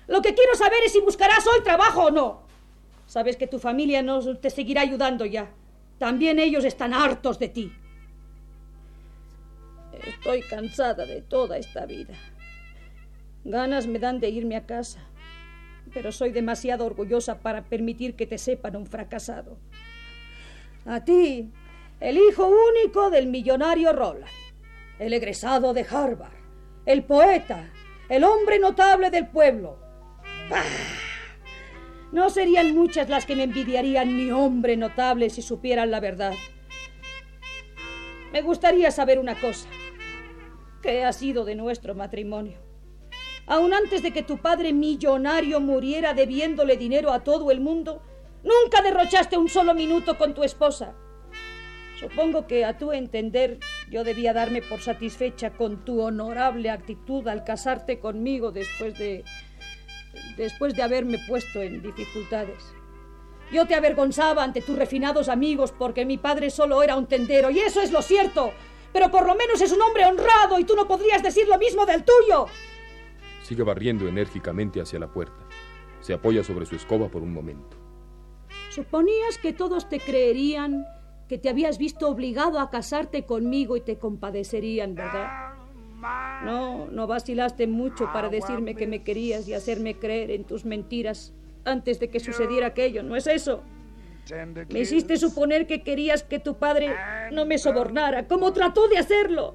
Lo 0.09 0.21
que 0.21 0.35
quiero 0.35 0.55
saber 0.57 0.81
es 0.85 0.93
si 0.93 1.01
buscarás 1.01 1.47
hoy 1.47 1.63
trabajo 1.63 2.05
o 2.05 2.11
no. 2.11 2.43
Sabes 3.07 3.37
que 3.37 3.47
tu 3.47 3.59
familia 3.59 4.03
no 4.03 4.37
te 4.39 4.51
seguirá 4.51 4.81
ayudando 4.81 5.25
ya. 5.25 5.51
También 5.99 6.41
ellos 6.41 6.65
están 6.65 6.93
hartos 6.93 7.39
de 7.39 7.49
ti. 7.49 7.73
Estoy 10.05 10.43
cansada 10.43 11.07
de 11.07 11.23
toda 11.23 11.59
esta 11.59 11.87
vida. 11.87 12.15
Ganas 13.45 13.87
me 13.89 13.99
dan 13.99 14.21
de 14.21 14.29
irme 14.29 14.57
a 14.57 14.67
casa, 14.67 15.01
pero 15.93 16.13
soy 16.13 16.31
demasiado 16.31 16.87
orgullosa 16.87 17.41
para 17.41 17.65
permitir 17.65 18.15
que 18.15 18.27
te 18.27 18.39
sepan 18.39 18.77
un 18.77 18.87
fracasado. 18.87 19.59
A 20.87 21.05
ti, 21.05 21.51
el 21.99 22.19
hijo 22.19 22.49
único 22.49 23.11
del 23.11 23.27
millonario 23.27 23.93
Roland, 23.93 24.31
el 25.01 25.13
egresado 25.13 25.75
de 25.75 25.85
Harvard, 25.89 26.33
el 26.87 27.03
poeta, 27.03 27.69
el 28.09 28.23
hombre 28.23 28.61
notable 28.61 29.11
del 29.11 29.27
pueblo. 29.27 29.79
¡Bah! 30.49 30.63
No 32.13 32.31
serían 32.31 32.75
muchas 32.75 33.09
las 33.09 33.27
que 33.27 33.35
me 33.35 33.45
envidiarían 33.45 34.17
mi 34.17 34.31
hombre 34.31 34.77
notable 34.77 35.31
si 35.31 35.43
supieran 35.43 35.91
la 35.91 35.99
verdad. 35.99 36.35
Me 38.33 38.43
gustaría 38.43 38.91
saber 38.91 39.19
una 39.19 39.41
cosa. 39.41 39.69
¿Qué 40.81 41.05
ha 41.05 41.13
sido 41.13 41.45
de 41.45 41.55
nuestro 41.55 41.95
matrimonio? 41.95 42.62
Aun 43.53 43.75
antes 43.75 44.03
de 44.03 44.13
que 44.15 44.23
tu 44.23 44.39
padre 44.39 44.73
millonario 44.73 45.61
muriera 45.61 46.15
debiéndole 46.15 46.79
dinero 46.79 47.13
a 47.13 47.23
todo 47.23 47.51
el 47.51 47.61
mundo, 47.61 48.01
nunca 48.43 48.81
derrochaste 48.81 49.37
un 49.37 49.51
solo 49.51 49.75
minuto 49.75 50.17
con 50.17 50.33
tu 50.33 50.43
esposa. 50.43 50.95
Supongo 52.01 52.47
que 52.47 52.65
a 52.65 52.79
tu 52.79 52.93
entender 52.93 53.59
yo 53.91 54.05
debía 54.05 54.33
darme 54.33 54.63
por 54.63 54.81
satisfecha 54.81 55.51
con 55.51 55.85
tu 55.85 56.01
honorable 56.01 56.71
actitud 56.71 57.29
al 57.29 57.45
casarte 57.45 58.01
conmigo 58.01 58.53
después 58.53 58.99
de 58.99 59.23
después 60.39 60.75
de 60.75 60.83
haberme 60.83 61.19
puesto 61.29 61.61
en 61.61 61.83
dificultades. 61.83 62.73
Yo 63.53 63.67
te 63.67 63.75
avergonzaba 63.75 64.45
ante 64.45 64.63
tus 64.63 64.79
refinados 64.79 65.29
amigos 65.29 65.75
porque 65.79 66.07
mi 66.07 66.17
padre 66.17 66.49
solo 66.49 66.83
era 66.83 66.97
un 66.97 67.07
tendero, 67.07 67.51
y 67.51 67.59
eso 67.59 67.83
es 67.83 67.93
lo 67.93 68.01
cierto. 68.01 68.55
Pero 68.95 69.11
por 69.11 69.27
lo 69.27 69.35
menos 69.35 69.61
es 69.61 69.73
un 69.73 69.83
hombre 69.83 70.07
honrado 70.07 70.59
y 70.59 70.65
tú 70.65 70.75
no 70.75 70.89
podrías 70.89 71.23
decir 71.23 71.47
lo 71.49 71.59
mismo 71.59 71.85
del 71.85 72.03
tuyo. 72.03 72.47
Sigue 73.43 73.63
barriendo 73.63 74.09
enérgicamente 74.09 74.81
hacia 74.81 74.99
la 74.99 75.13
puerta. 75.13 75.47
Se 76.01 76.13
apoya 76.15 76.43
sobre 76.43 76.67
su 76.67 76.77
escoba 76.77 77.09
por 77.09 77.23
un 77.23 77.33
momento. 77.33 77.77
Suponías 78.71 79.39
que 79.39 79.53
todos 79.53 79.89
te 79.89 80.01
creerían 80.01 80.87
que 81.29 81.39
te 81.39 81.49
habías 81.49 81.79
visto 81.79 82.09
obligado 82.09 82.61
a 82.61 82.69
casarte 82.69 83.25
conmigo 83.25 83.77
y 83.77 83.81
te 83.81 83.97
compadecerían, 83.99 84.95
¿verdad? 84.95 85.55
No, 86.45 86.89
no 86.91 87.07
vacilaste 87.07 87.67
mucho 87.67 88.11
para 88.13 88.29
decirme 88.29 88.75
que 88.75 88.87
me 88.87 89.03
querías 89.03 89.49
y 89.49 89.55
hacerme 89.55 89.99
creer 89.99 90.31
en 90.31 90.45
tus 90.45 90.65
mentiras. 90.65 91.33
antes 91.65 92.01
de 92.01 92.11
que 92.11 92.21
sucediera 92.21 92.67
aquello, 92.67 93.03
¿no 93.03 93.17
es 93.17 93.27
eso? 93.27 93.63
Me 94.71 94.81
hiciste 94.81 95.17
suponer 95.17 95.67
que 95.67 95.83
querías 95.83 96.23
que 96.23 96.39
tu 96.39 96.59
padre 96.59 96.95
no 97.31 97.47
me 97.47 97.57
sobornara, 97.57 98.27
como 98.27 98.53
trató 98.53 98.89
de 98.89 98.99
hacerlo. 98.99 99.55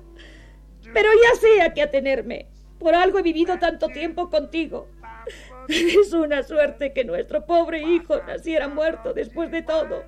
Pero 0.93 1.09
ya 1.23 1.39
sé 1.39 1.61
a 1.61 1.73
qué 1.73 1.81
atenerme. 1.81 2.47
Por 2.79 2.95
algo 2.95 3.19
he 3.19 3.23
vivido 3.23 3.57
tanto 3.59 3.87
tiempo 3.89 4.29
contigo. 4.29 4.87
Es 5.67 6.13
una 6.13 6.43
suerte 6.43 6.93
que 6.93 7.03
nuestro 7.03 7.45
pobre 7.45 7.81
hijo 7.81 8.21
naciera 8.25 8.69
muerto 8.69 9.13
después 9.13 9.51
de 9.51 9.61
todo. 9.61 10.03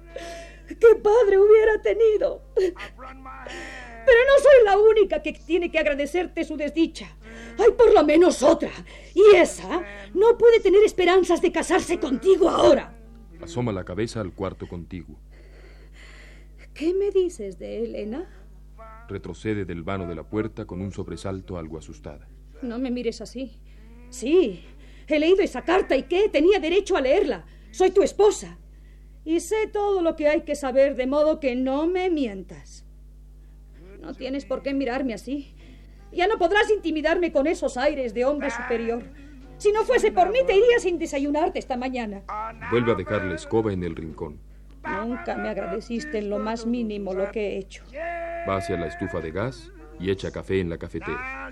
¿Qué 0.67 0.95
padre 1.01 1.37
hubiera 1.39 1.81
tenido? 1.81 2.43
Pero 2.55 4.19
no 4.27 4.43
soy 4.43 4.65
la 4.65 4.77
única 4.77 5.21
que 5.21 5.33
tiene 5.33 5.69
que 5.71 5.79
agradecerte 5.79 6.43
su 6.43 6.55
desdicha. 6.55 7.07
Hay 7.57 7.71
por 7.71 7.93
lo 7.93 8.03
menos 8.03 8.41
otra. 8.43 8.71
Y 9.13 9.35
esa 9.35 9.83
no 10.13 10.37
puede 10.37 10.59
tener 10.59 10.83
esperanzas 10.83 11.41
de 11.41 11.51
casarse 11.51 11.99
contigo 11.99 12.49
ahora. 12.49 12.95
Asoma 13.41 13.71
la 13.71 13.83
cabeza 13.83 14.21
al 14.21 14.33
cuarto 14.33 14.67
contiguo. 14.67 15.19
¿Qué 16.73 16.93
me 16.93 17.11
dices 17.11 17.57
de 17.59 17.83
Elena? 17.83 18.29
Retrocede 19.07 19.65
del 19.65 19.83
vano 19.83 20.07
de 20.07 20.15
la 20.15 20.23
puerta 20.23 20.65
con 20.65 20.81
un 20.81 20.91
sobresalto 20.91 21.57
algo 21.57 21.77
asustada. 21.77 22.27
No 22.61 22.79
me 22.79 22.91
mires 22.91 23.21
así. 23.21 23.59
Sí, 24.09 24.65
he 25.07 25.19
leído 25.19 25.41
esa 25.41 25.63
carta 25.63 25.95
y 25.95 26.03
qué, 26.03 26.29
tenía 26.29 26.59
derecho 26.59 26.97
a 26.97 27.01
leerla. 27.01 27.45
Soy 27.71 27.91
tu 27.91 28.01
esposa. 28.01 28.57
Y 29.23 29.39
sé 29.41 29.67
todo 29.67 30.01
lo 30.01 30.15
que 30.15 30.27
hay 30.27 30.41
que 30.41 30.55
saber, 30.55 30.95
de 30.95 31.07
modo 31.07 31.39
que 31.39 31.55
no 31.55 31.87
me 31.87 32.09
mientas. 32.09 32.85
No 34.01 34.13
tienes 34.13 34.45
por 34.45 34.63
qué 34.63 34.73
mirarme 34.73 35.13
así. 35.13 35.53
Ya 36.11 36.27
no 36.27 36.37
podrás 36.37 36.69
intimidarme 36.71 37.31
con 37.31 37.45
esos 37.45 37.77
aires 37.77 38.13
de 38.13 38.25
hombre 38.25 38.49
superior. 38.49 39.03
Si 39.57 39.71
no 39.71 39.83
fuese 39.83 40.11
por 40.11 40.31
mí, 40.31 40.39
te 40.47 40.55
iría 40.55 40.79
sin 40.79 40.97
desayunarte 40.97 41.59
esta 41.59 41.77
mañana. 41.77 42.23
Vuelve 42.71 42.93
a 42.93 42.95
dejar 42.95 43.25
la 43.25 43.35
escoba 43.35 43.73
en 43.73 43.83
el 43.83 43.95
rincón. 43.95 44.39
Nunca 44.83 45.35
me 45.35 45.49
agradeciste 45.49 46.19
en 46.19 46.29
lo 46.29 46.39
más 46.39 46.65
mínimo 46.65 47.13
lo 47.13 47.29
que 47.31 47.49
he 47.49 47.57
hecho. 47.57 47.83
Va 48.47 48.57
hacia 48.57 48.77
la 48.77 48.87
estufa 48.87 49.19
de 49.19 49.31
gas 49.31 49.71
y 49.99 50.09
echa 50.09 50.31
café 50.31 50.61
en 50.61 50.69
la 50.69 50.77
cafetera. 50.77 51.51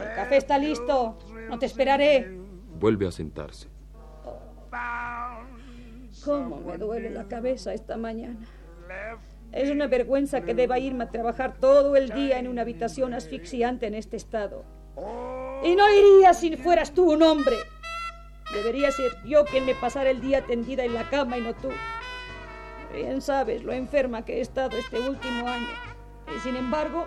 El 0.00 0.14
café 0.14 0.36
está 0.36 0.58
listo. 0.58 1.18
No 1.48 1.58
te 1.58 1.66
esperaré. 1.66 2.38
Vuelve 2.78 3.06
a 3.06 3.10
sentarse. 3.10 3.68
¿Cómo 6.24 6.60
me 6.60 6.76
duele 6.78 7.10
la 7.10 7.28
cabeza 7.28 7.72
esta 7.72 7.96
mañana? 7.96 8.46
Es 9.52 9.70
una 9.70 9.86
vergüenza 9.86 10.42
que 10.42 10.54
deba 10.54 10.78
irme 10.78 11.04
a 11.04 11.10
trabajar 11.10 11.54
todo 11.58 11.96
el 11.96 12.10
día 12.10 12.38
en 12.38 12.48
una 12.48 12.62
habitación 12.62 13.14
asfixiante 13.14 13.86
en 13.86 13.94
este 13.94 14.16
estado. 14.16 14.64
Y 15.64 15.74
no 15.74 15.84
iría 15.88 16.34
si 16.34 16.56
fueras 16.56 16.92
tú 16.92 17.12
un 17.12 17.22
hombre. 17.22 17.56
Debería 18.52 18.90
ser 18.90 19.12
yo 19.24 19.44
quien 19.44 19.66
me 19.66 19.74
pasara 19.74 20.10
el 20.10 20.20
día 20.20 20.42
tendida 20.42 20.84
en 20.84 20.94
la 20.94 21.08
cama 21.08 21.38
y 21.38 21.42
no 21.42 21.54
tú. 21.54 21.68
Bien 22.92 23.20
sabes 23.20 23.62
lo 23.62 23.72
enferma 23.72 24.24
que 24.24 24.38
he 24.38 24.40
estado 24.40 24.76
este 24.76 24.98
último 24.98 25.48
año. 25.48 25.68
Y 26.34 26.40
sin 26.40 26.56
embargo, 26.56 27.06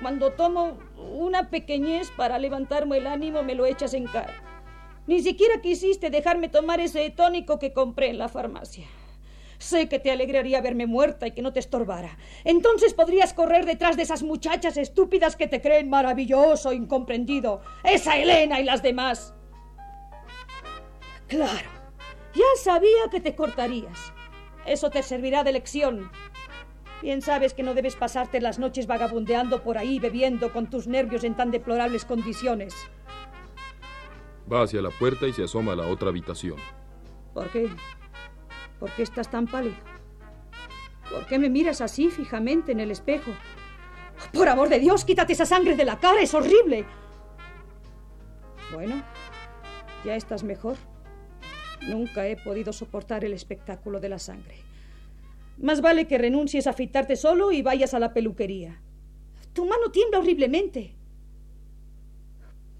cuando 0.00 0.32
tomo 0.32 0.78
una 0.96 1.50
pequeñez 1.50 2.10
para 2.16 2.38
levantarme 2.38 2.98
el 2.98 3.06
ánimo, 3.06 3.42
me 3.42 3.54
lo 3.54 3.66
echas 3.66 3.94
en 3.94 4.06
cara. 4.06 4.34
Ni 5.06 5.22
siquiera 5.22 5.60
quisiste 5.60 6.10
dejarme 6.10 6.48
tomar 6.48 6.80
ese 6.80 7.08
tónico 7.10 7.58
que 7.58 7.72
compré 7.72 8.10
en 8.10 8.18
la 8.18 8.28
farmacia. 8.28 8.86
Sé 9.58 9.88
que 9.88 9.98
te 9.98 10.10
alegraría 10.10 10.60
verme 10.60 10.86
muerta 10.86 11.26
y 11.26 11.32
que 11.32 11.42
no 11.42 11.52
te 11.52 11.60
estorbara. 11.60 12.16
Entonces 12.44 12.94
podrías 12.94 13.32
correr 13.32 13.66
detrás 13.66 13.96
de 13.96 14.04
esas 14.04 14.22
muchachas 14.22 14.76
estúpidas 14.76 15.34
que 15.34 15.48
te 15.48 15.60
creen 15.60 15.90
maravilloso, 15.90 16.72
incomprendido. 16.72 17.62
Esa 17.82 18.16
Elena 18.18 18.60
y 18.60 18.64
las 18.64 18.82
demás. 18.82 19.34
Claro, 21.26 21.68
ya 22.34 22.62
sabía 22.62 23.10
que 23.10 23.20
te 23.20 23.34
cortarías. 23.34 24.12
Eso 24.64 24.90
te 24.90 25.02
servirá 25.02 25.42
de 25.42 25.52
lección. 25.52 26.10
Bien 27.00 27.22
sabes 27.22 27.54
que 27.54 27.62
no 27.62 27.74
debes 27.74 27.94
pasarte 27.94 28.40
las 28.40 28.58
noches 28.58 28.86
vagabundeando 28.86 29.62
por 29.62 29.78
ahí 29.78 30.00
bebiendo 30.00 30.52
con 30.52 30.68
tus 30.68 30.88
nervios 30.88 31.22
en 31.22 31.36
tan 31.36 31.50
deplorables 31.50 32.04
condiciones. 32.04 32.74
Va 34.52 34.62
hacia 34.62 34.82
la 34.82 34.90
puerta 34.90 35.26
y 35.26 35.32
se 35.32 35.44
asoma 35.44 35.72
a 35.72 35.76
la 35.76 35.86
otra 35.86 36.08
habitación. 36.08 36.56
¿Por 37.34 37.50
qué? 37.50 37.68
¿Por 38.80 38.90
qué 38.92 39.02
estás 39.02 39.30
tan 39.30 39.46
pálido? 39.46 39.76
¿Por 41.10 41.26
qué 41.26 41.38
me 41.38 41.48
miras 41.48 41.80
así 41.80 42.10
fijamente 42.10 42.72
en 42.72 42.80
el 42.80 42.90
espejo? 42.90 43.30
Por 44.32 44.48
amor 44.48 44.68
de 44.68 44.80
Dios, 44.80 45.04
quítate 45.04 45.34
esa 45.34 45.46
sangre 45.46 45.76
de 45.76 45.84
la 45.84 45.98
cara, 45.98 46.20
es 46.20 46.34
horrible. 46.34 46.84
Bueno, 48.72 49.02
ya 50.04 50.16
estás 50.16 50.42
mejor. 50.42 50.76
Nunca 51.86 52.26
he 52.26 52.36
podido 52.36 52.72
soportar 52.72 53.24
el 53.24 53.32
espectáculo 53.32 54.00
de 54.00 54.08
la 54.08 54.18
sangre. 54.18 54.67
Más 55.58 55.80
vale 55.80 56.06
que 56.06 56.18
renuncies 56.18 56.66
a 56.66 56.70
afeitarte 56.70 57.16
solo 57.16 57.50
y 57.52 57.62
vayas 57.62 57.94
a 57.94 57.98
la 57.98 58.14
peluquería. 58.14 58.80
Tu 59.52 59.66
mano 59.66 59.90
tiembla 59.90 60.20
horriblemente. 60.20 60.94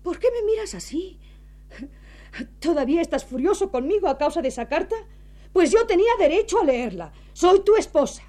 ¿Por 0.02 0.18
qué 0.18 0.28
me 0.30 0.46
miras 0.46 0.74
así? 0.74 1.18
¿Todavía 2.60 3.00
estás 3.00 3.24
furioso 3.24 3.70
conmigo 3.70 4.08
a 4.08 4.16
causa 4.16 4.42
de 4.42 4.48
esa 4.48 4.68
carta? 4.68 4.94
Pues 5.52 5.72
yo 5.72 5.86
tenía 5.86 6.12
derecho 6.18 6.60
a 6.60 6.64
leerla. 6.64 7.12
Soy 7.32 7.64
tu 7.64 7.76
esposa. 7.76 8.22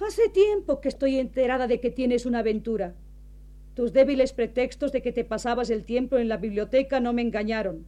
Hace 0.00 0.28
tiempo 0.30 0.80
que 0.80 0.88
estoy 0.88 1.18
enterada 1.18 1.66
de 1.66 1.80
que 1.80 1.90
tienes 1.90 2.26
una 2.26 2.40
aventura. 2.40 2.94
Tus 3.74 3.92
débiles 3.92 4.32
pretextos 4.32 4.92
de 4.92 5.02
que 5.02 5.12
te 5.12 5.24
pasabas 5.24 5.68
el 5.70 5.84
tiempo 5.84 6.16
en 6.16 6.28
la 6.28 6.38
biblioteca 6.38 7.00
no 7.00 7.12
me 7.12 7.22
engañaron. 7.22 7.86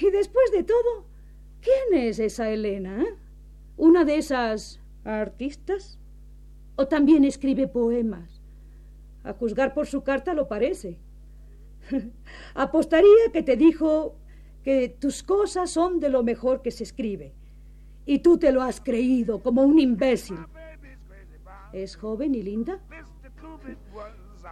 Y 0.00 0.10
después 0.10 0.50
de 0.52 0.62
todo, 0.62 1.06
¿quién 1.60 2.02
es 2.02 2.18
esa 2.18 2.50
Elena? 2.50 3.02
eh? 3.02 3.27
¿Una 3.78 4.04
de 4.04 4.18
esas 4.18 4.80
artistas? 5.04 6.00
¿O 6.74 6.88
también 6.88 7.24
escribe 7.24 7.68
poemas? 7.68 8.42
A 9.22 9.32
juzgar 9.32 9.72
por 9.72 9.86
su 9.86 10.02
carta 10.02 10.34
lo 10.34 10.48
parece. 10.48 10.98
Apostaría 12.54 13.32
que 13.32 13.44
te 13.44 13.56
dijo 13.56 14.16
que 14.64 14.88
tus 14.88 15.22
cosas 15.22 15.70
son 15.70 16.00
de 16.00 16.08
lo 16.08 16.24
mejor 16.24 16.60
que 16.60 16.72
se 16.72 16.82
escribe. 16.82 17.32
Y 18.04 18.18
tú 18.18 18.36
te 18.36 18.50
lo 18.50 18.62
has 18.62 18.80
creído 18.80 19.40
como 19.40 19.62
un 19.62 19.78
imbécil. 19.78 20.38
¿Es 21.72 21.96
joven 21.96 22.34
y 22.34 22.42
linda? 22.42 22.80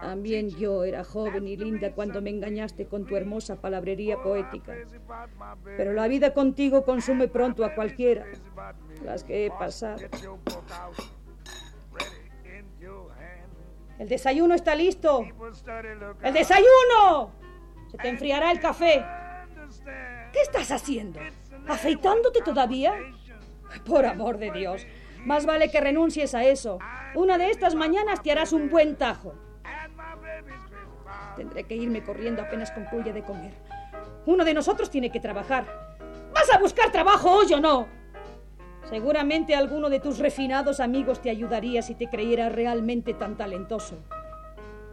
También 0.00 0.50
yo 0.50 0.84
era 0.84 1.04
joven 1.04 1.48
y 1.48 1.56
linda 1.56 1.92
cuando 1.92 2.20
me 2.20 2.30
engañaste 2.30 2.86
con 2.86 3.06
tu 3.06 3.16
hermosa 3.16 3.56
palabrería 3.56 4.18
poética. 4.22 4.74
Pero 5.64 5.92
la 5.92 6.08
vida 6.08 6.34
contigo 6.34 6.84
consume 6.84 7.28
pronto 7.28 7.64
a 7.64 7.74
cualquiera. 7.74 8.26
Las 9.04 9.24
que 9.24 9.46
he 9.46 9.50
pasado. 9.50 9.98
El 13.98 14.08
desayuno 14.08 14.54
está 14.54 14.74
listo. 14.74 15.24
¡El 16.22 16.34
desayuno! 16.34 17.32
Se 17.90 17.96
te 17.96 18.08
enfriará 18.08 18.50
el 18.52 18.60
café. 18.60 19.04
¿Qué 20.32 20.40
estás 20.42 20.70
haciendo? 20.70 21.20
¿Afeitándote 21.66 22.42
todavía? 22.42 22.94
Por 23.86 24.04
amor 24.04 24.38
de 24.38 24.50
Dios. 24.50 24.86
Más 25.24 25.46
vale 25.46 25.70
que 25.70 25.80
renuncies 25.80 26.34
a 26.34 26.44
eso. 26.44 26.78
Una 27.14 27.38
de 27.38 27.50
estas 27.50 27.74
mañanas 27.74 28.22
te 28.22 28.30
harás 28.30 28.52
un 28.52 28.68
buen 28.68 28.96
tajo. 28.96 29.34
Tendré 31.36 31.64
que 31.64 31.76
irme 31.76 32.02
corriendo 32.02 32.42
apenas 32.42 32.70
concluya 32.70 33.12
de 33.12 33.22
comer. 33.22 33.52
Uno 34.24 34.44
de 34.44 34.54
nosotros 34.54 34.90
tiene 34.90 35.10
que 35.10 35.20
trabajar. 35.20 35.66
¿Vas 36.32 36.50
a 36.52 36.58
buscar 36.58 36.90
trabajo 36.90 37.30
hoy 37.30 37.52
o 37.52 37.60
no? 37.60 37.86
Seguramente 38.88 39.54
alguno 39.54 39.90
de 39.90 40.00
tus 40.00 40.18
refinados 40.18 40.80
amigos 40.80 41.20
te 41.20 41.30
ayudaría 41.30 41.82
si 41.82 41.94
te 41.94 42.08
creyera 42.08 42.48
realmente 42.48 43.14
tan 43.14 43.36
talentoso. 43.36 43.96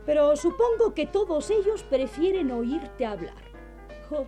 Pero 0.06 0.36
supongo 0.36 0.94
que 0.94 1.06
todos 1.06 1.50
ellos 1.50 1.84
prefieren 1.84 2.52
oírte 2.52 3.06
hablar. 3.06 3.42
Oh, 4.12 4.26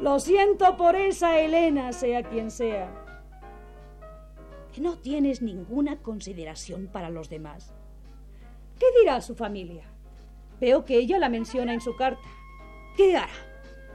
lo 0.00 0.18
siento 0.18 0.76
por 0.76 0.96
esa 0.96 1.38
Elena, 1.38 1.92
sea 1.92 2.22
quien 2.22 2.50
sea. 2.50 2.88
Que 4.74 4.80
no 4.80 4.98
tienes 4.98 5.40
ninguna 5.40 5.98
consideración 6.02 6.88
para 6.88 7.10
los 7.10 7.28
demás. 7.28 7.72
¿Qué 8.78 8.86
dirá 9.00 9.20
su 9.20 9.34
familia? 9.34 9.84
Veo 10.60 10.84
que 10.84 10.96
ella 10.96 11.18
la 11.18 11.28
menciona 11.28 11.72
en 11.72 11.80
su 11.80 11.96
carta. 11.96 12.22
¿Qué 12.96 13.16
hará? 13.16 13.28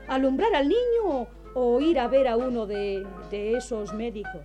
¿Alumbrar 0.07 0.53
al 0.55 0.69
niño 0.69 1.27
o, 1.53 1.79
ir 1.81 1.99
a 1.99 2.07
ver 2.07 2.27
a 2.27 2.37
uno 2.37 2.65
de, 2.65 3.05
esos 3.31 3.93
médicos? 3.93 4.41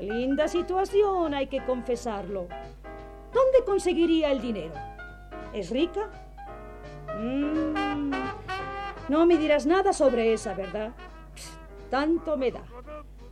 Linda 0.00 0.48
situación, 0.48 1.34
hay 1.34 1.46
que 1.46 1.64
confesarlo. 1.64 2.48
¿Dónde 3.32 3.64
conseguiría 3.64 4.32
el 4.32 4.40
dinero? 4.40 4.74
¿Es 5.52 5.70
rica? 5.70 6.10
Mm, 7.18 8.10
no 9.08 9.26
me 9.26 9.36
dirás 9.36 9.66
nada 9.66 9.92
sobre 9.92 10.32
esa, 10.32 10.54
¿verdad? 10.54 10.92
Tanto 11.90 12.36
me 12.36 12.50
da. 12.50 12.64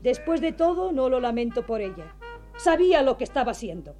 Después 0.02 0.40
de 0.40 0.52
todo, 0.52 0.92
no 0.92 1.08
lo 1.08 1.20
lamento 1.20 1.66
por 1.66 1.80
ella. 1.80 2.14
Sabía 2.56 3.02
lo 3.02 3.16
que 3.16 3.24
estaba 3.24 3.52
haciendo. 3.52 3.94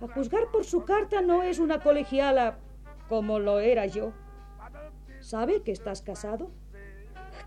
A 0.00 0.08
juzgar 0.08 0.50
por 0.50 0.64
su 0.64 0.84
carta, 0.84 1.20
no 1.20 1.42
es 1.42 1.58
una 1.58 1.80
colegiala 1.80 2.58
como 3.10 3.40
lo 3.40 3.58
era 3.58 3.86
yo. 3.86 4.12
¿Sabe 5.18 5.62
que 5.62 5.72
estás 5.72 6.00
casado? 6.00 6.52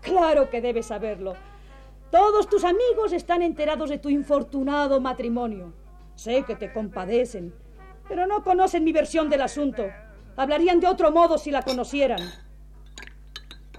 Claro 0.02 0.50
que 0.50 0.60
debe 0.60 0.82
saberlo. 0.82 1.36
Todos 2.10 2.50
tus 2.50 2.64
amigos 2.64 3.14
están 3.14 3.40
enterados 3.40 3.88
de 3.88 3.98
tu 3.98 4.10
infortunado 4.10 5.00
matrimonio. 5.00 5.72
Sé 6.16 6.42
que 6.42 6.54
te 6.54 6.70
compadecen, 6.70 7.54
pero 8.06 8.26
no 8.26 8.44
conocen 8.44 8.84
mi 8.84 8.92
versión 8.92 9.30
del 9.30 9.40
asunto. 9.40 9.86
Hablarían 10.36 10.80
de 10.80 10.86
otro 10.86 11.10
modo 11.10 11.38
si 11.38 11.50
la 11.50 11.62
conocieran. 11.62 12.20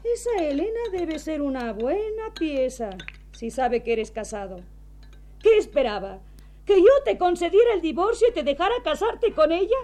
Esa 0.04 0.43
Elena 0.43 0.89
debe 0.91 1.19
ser 1.19 1.43
una 1.43 1.71
buena 1.71 2.34
pieza 2.38 2.89
si 3.32 3.52
sabe 3.52 3.84
que 3.84 3.93
eres 3.93 4.10
casado. 4.10 4.58
¿Qué 5.39 5.60
esperaba? 5.60 6.19
¿Que 6.65 6.82
yo 6.82 7.04
te 7.06 7.19
concediera 7.19 7.74
el 7.74 7.82
divorcio 7.82 8.28
y 8.30 8.34
te 8.34 8.41
dejara 8.41 8.74
casarte 8.84 9.34
con 9.34 9.52
ella? 9.52 9.78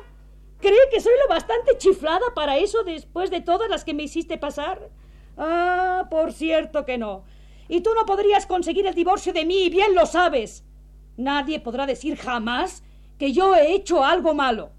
¿Cree 0.62 0.90
que 0.92 1.02
soy 1.02 1.14
lo 1.24 1.34
bastante 1.34 1.78
chiflada 1.78 2.34
para 2.36 2.58
eso 2.58 2.84
después 2.84 3.32
de 3.32 3.42
todas 3.42 3.68
las 3.70 3.84
que 3.84 3.96
me 3.96 4.04
hiciste 4.04 4.38
pasar? 4.38 4.90
Ah, 5.38 6.08
por 6.10 6.34
cierto 6.34 6.86
que 6.86 7.00
no. 7.00 7.24
Y 7.68 7.82
tú 7.82 7.92
no 7.96 8.06
podrías 8.06 8.46
conseguir 8.46 8.86
el 8.86 8.94
divorcio 8.94 9.34
de 9.34 9.46
mí, 9.46 9.64
y 9.64 9.70
bien 9.70 9.96
lo 9.96 10.06
sabes. 10.06 10.64
Nadie 11.18 11.60
podrá 11.60 11.86
decir 11.86 12.16
jamás 12.16 12.84
que 13.18 13.34
yo 13.34 13.56
he 13.56 13.74
hecho 13.74 14.04
algo 14.04 14.34
malo. 14.34 14.72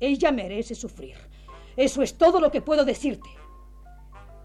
Ella 0.00 0.32
merece 0.32 0.74
sufrir. 0.74 1.16
Eso 1.76 2.02
es 2.02 2.18
todo 2.18 2.40
lo 2.40 2.50
que 2.50 2.62
puedo 2.62 2.84
decirte. 2.84 3.28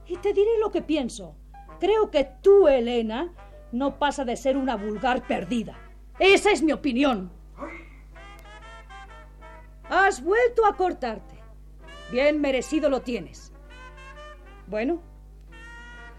Y 0.08 0.18
te 0.18 0.34
diré 0.34 0.60
lo 0.60 0.72
que 0.72 0.82
pienso. 0.82 1.36
Creo 1.80 2.12
que 2.12 2.28
tú, 2.42 2.68
Elena, 2.68 3.34
no 3.72 3.98
pasa 3.98 4.26
de 4.26 4.38
ser 4.38 4.58
una 4.58 4.76
vulgar 4.76 5.26
perdida. 5.26 5.78
Esa 6.20 6.52
es 6.52 6.62
mi 6.62 6.72
opinión. 6.72 7.32
Has 9.90 10.24
vuelto 10.24 10.66
a 10.66 10.76
cortarte. 10.76 11.36
Bien 12.12 12.42
merecido 12.42 12.90
lo 12.90 13.02
tienes. 13.02 13.52
Bueno, 14.68 15.02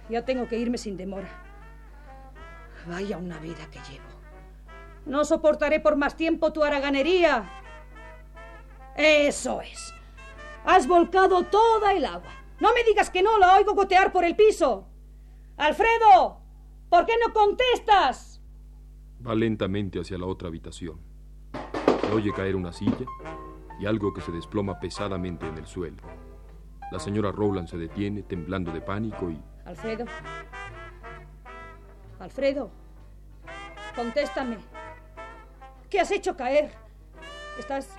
ya 0.08 0.24
tengo 0.24 0.46
que 0.46 0.58
irme 0.58 0.78
sin 0.78 0.96
demora. 0.96 1.28
Vaya 2.86 3.18
una 3.18 3.38
vida 3.38 3.68
que 3.70 3.80
llevo. 3.90 4.06
No 5.04 5.24
soportaré 5.24 5.80
por 5.80 5.96
más 5.96 6.16
tiempo 6.16 6.52
tu 6.52 6.62
haraganería. 6.62 7.50
Eso 8.96 9.60
es. 9.60 9.92
Has 10.64 10.86
volcado 10.86 11.44
toda 11.44 11.92
el 11.92 12.04
agua. 12.04 12.32
No 12.60 12.72
me 12.72 12.84
digas 12.84 13.10
que 13.10 13.22
no, 13.22 13.38
la 13.38 13.56
oigo 13.56 13.74
gotear 13.74 14.12
por 14.12 14.24
el 14.24 14.36
piso. 14.36 14.88
Alfredo, 15.56 16.40
¿por 16.88 17.06
qué 17.06 17.14
no 17.24 17.32
contestas? 17.32 18.40
Va 19.26 19.34
lentamente 19.34 20.00
hacia 20.00 20.18
la 20.18 20.26
otra 20.26 20.48
habitación. 20.48 21.00
Se 22.00 22.12
oye 22.12 22.32
caer 22.32 22.54
una 22.54 22.72
silla 22.72 23.06
y 23.78 23.86
algo 23.86 24.12
que 24.12 24.20
se 24.20 24.32
desploma 24.32 24.80
pesadamente 24.80 25.46
en 25.46 25.58
el 25.58 25.66
suelo. 25.66 26.02
La 26.92 26.98
señora 26.98 27.32
Rowland 27.32 27.68
se 27.68 27.76
detiene, 27.76 28.22
temblando 28.22 28.70
de 28.70 28.80
pánico 28.80 29.30
y... 29.30 29.42
Alfredo. 29.64 30.04
Alfredo. 32.20 32.70
Contéstame. 33.94 34.58
¿Qué 35.90 36.00
has 36.00 36.10
hecho 36.10 36.36
caer? 36.36 36.72
¿Estás... 37.58 37.96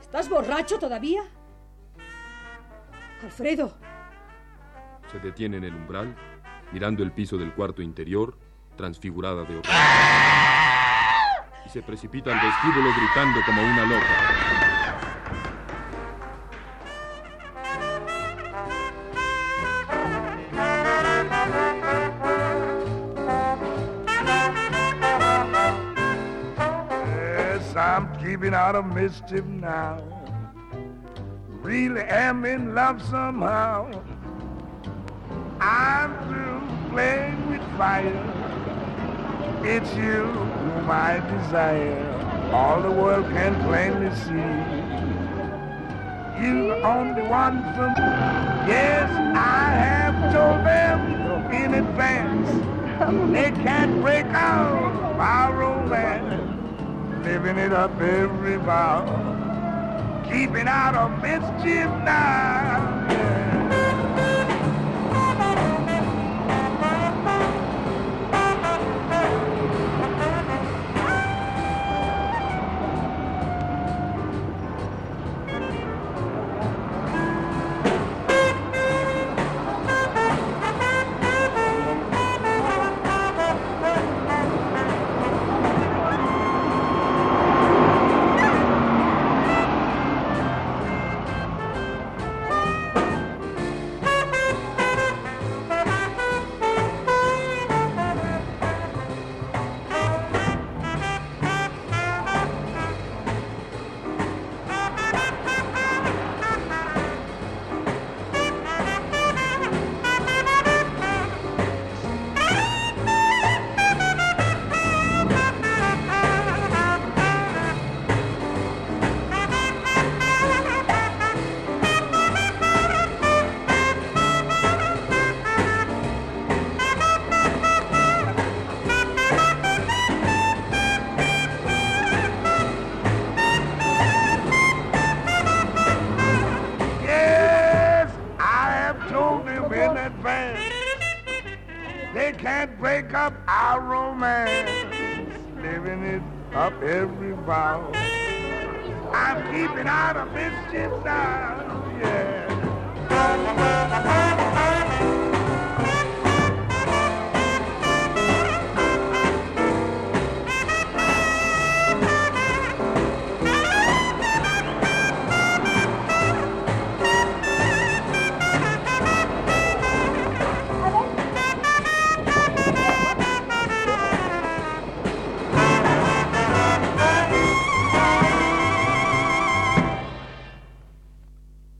¿Estás 0.00 0.28
borracho 0.28 0.78
todavía? 0.78 1.22
Alfredo. 3.22 3.74
Se 5.10 5.18
detiene 5.18 5.56
en 5.56 5.64
el 5.64 5.74
umbral, 5.74 6.14
mirando 6.72 7.02
el 7.02 7.12
piso 7.12 7.36
del 7.38 7.52
cuarto 7.54 7.82
interior, 7.82 8.36
transfigurada 8.76 9.44
de 9.44 9.58
horror. 9.58 9.72
Y 11.64 11.68
se 11.70 11.82
precipita 11.82 12.32
al 12.32 12.46
vestíbulo 12.46 12.90
gritando 12.94 13.40
como 13.44 13.62
una 13.62 13.84
loca. 13.86 14.35
Keeping 28.26 28.54
out 28.54 28.74
of 28.74 28.84
mischief 28.86 29.44
now. 29.44 30.02
Really 31.62 32.00
am 32.00 32.44
in 32.44 32.74
love 32.74 33.00
somehow. 33.02 33.88
I'm 35.60 36.10
through 36.26 36.90
playing 36.90 37.48
with 37.48 37.62
fire. 37.76 38.02
It's 39.62 39.94
you 39.94 40.24
whom 40.24 40.90
I 40.90 41.20
desire. 41.34 42.50
All 42.52 42.82
the 42.82 42.90
world 42.90 43.26
can 43.26 43.54
plainly 43.62 44.12
see. 44.16 44.50
You're 46.42 46.74
the 46.74 46.82
only 46.82 47.22
one 47.22 47.62
for 47.74 47.88
me. 47.90 48.10
Yes, 48.66 49.08
I 49.36 49.70
have 49.86 50.34
told 50.34 50.66
them 50.66 50.98
in 51.52 51.74
advance. 51.74 52.50
They 53.32 53.52
can't 53.62 54.00
break 54.02 54.24
out 54.26 55.14
our 55.20 55.52
romance. 55.54 56.45
Living 57.26 57.58
it 57.58 57.72
up 57.72 57.90
every 58.00 58.56
vow. 58.56 59.02
Keeping 60.30 60.68
out 60.68 60.94
of 60.94 61.10
mischief 61.20 61.90
now. 62.04 62.85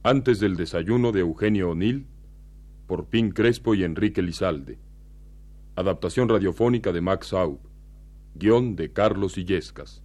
Antes 0.09 0.39
del 0.39 0.55
desayuno 0.55 1.11
de 1.11 1.19
Eugenio 1.19 1.71
O'Neill, 1.71 2.07
por 2.87 3.07
Pin 3.07 3.33
Crespo 3.33 3.75
y 3.75 3.83
Enrique 3.83 4.23
Lizalde. 4.23 4.79
Adaptación 5.75 6.29
radiofónica 6.29 6.93
de 6.93 7.01
Max 7.01 7.33
Aub. 7.33 7.59
Guión 8.37 8.77
de 8.77 8.93
Carlos 8.93 9.37
Illescas. 9.37 10.05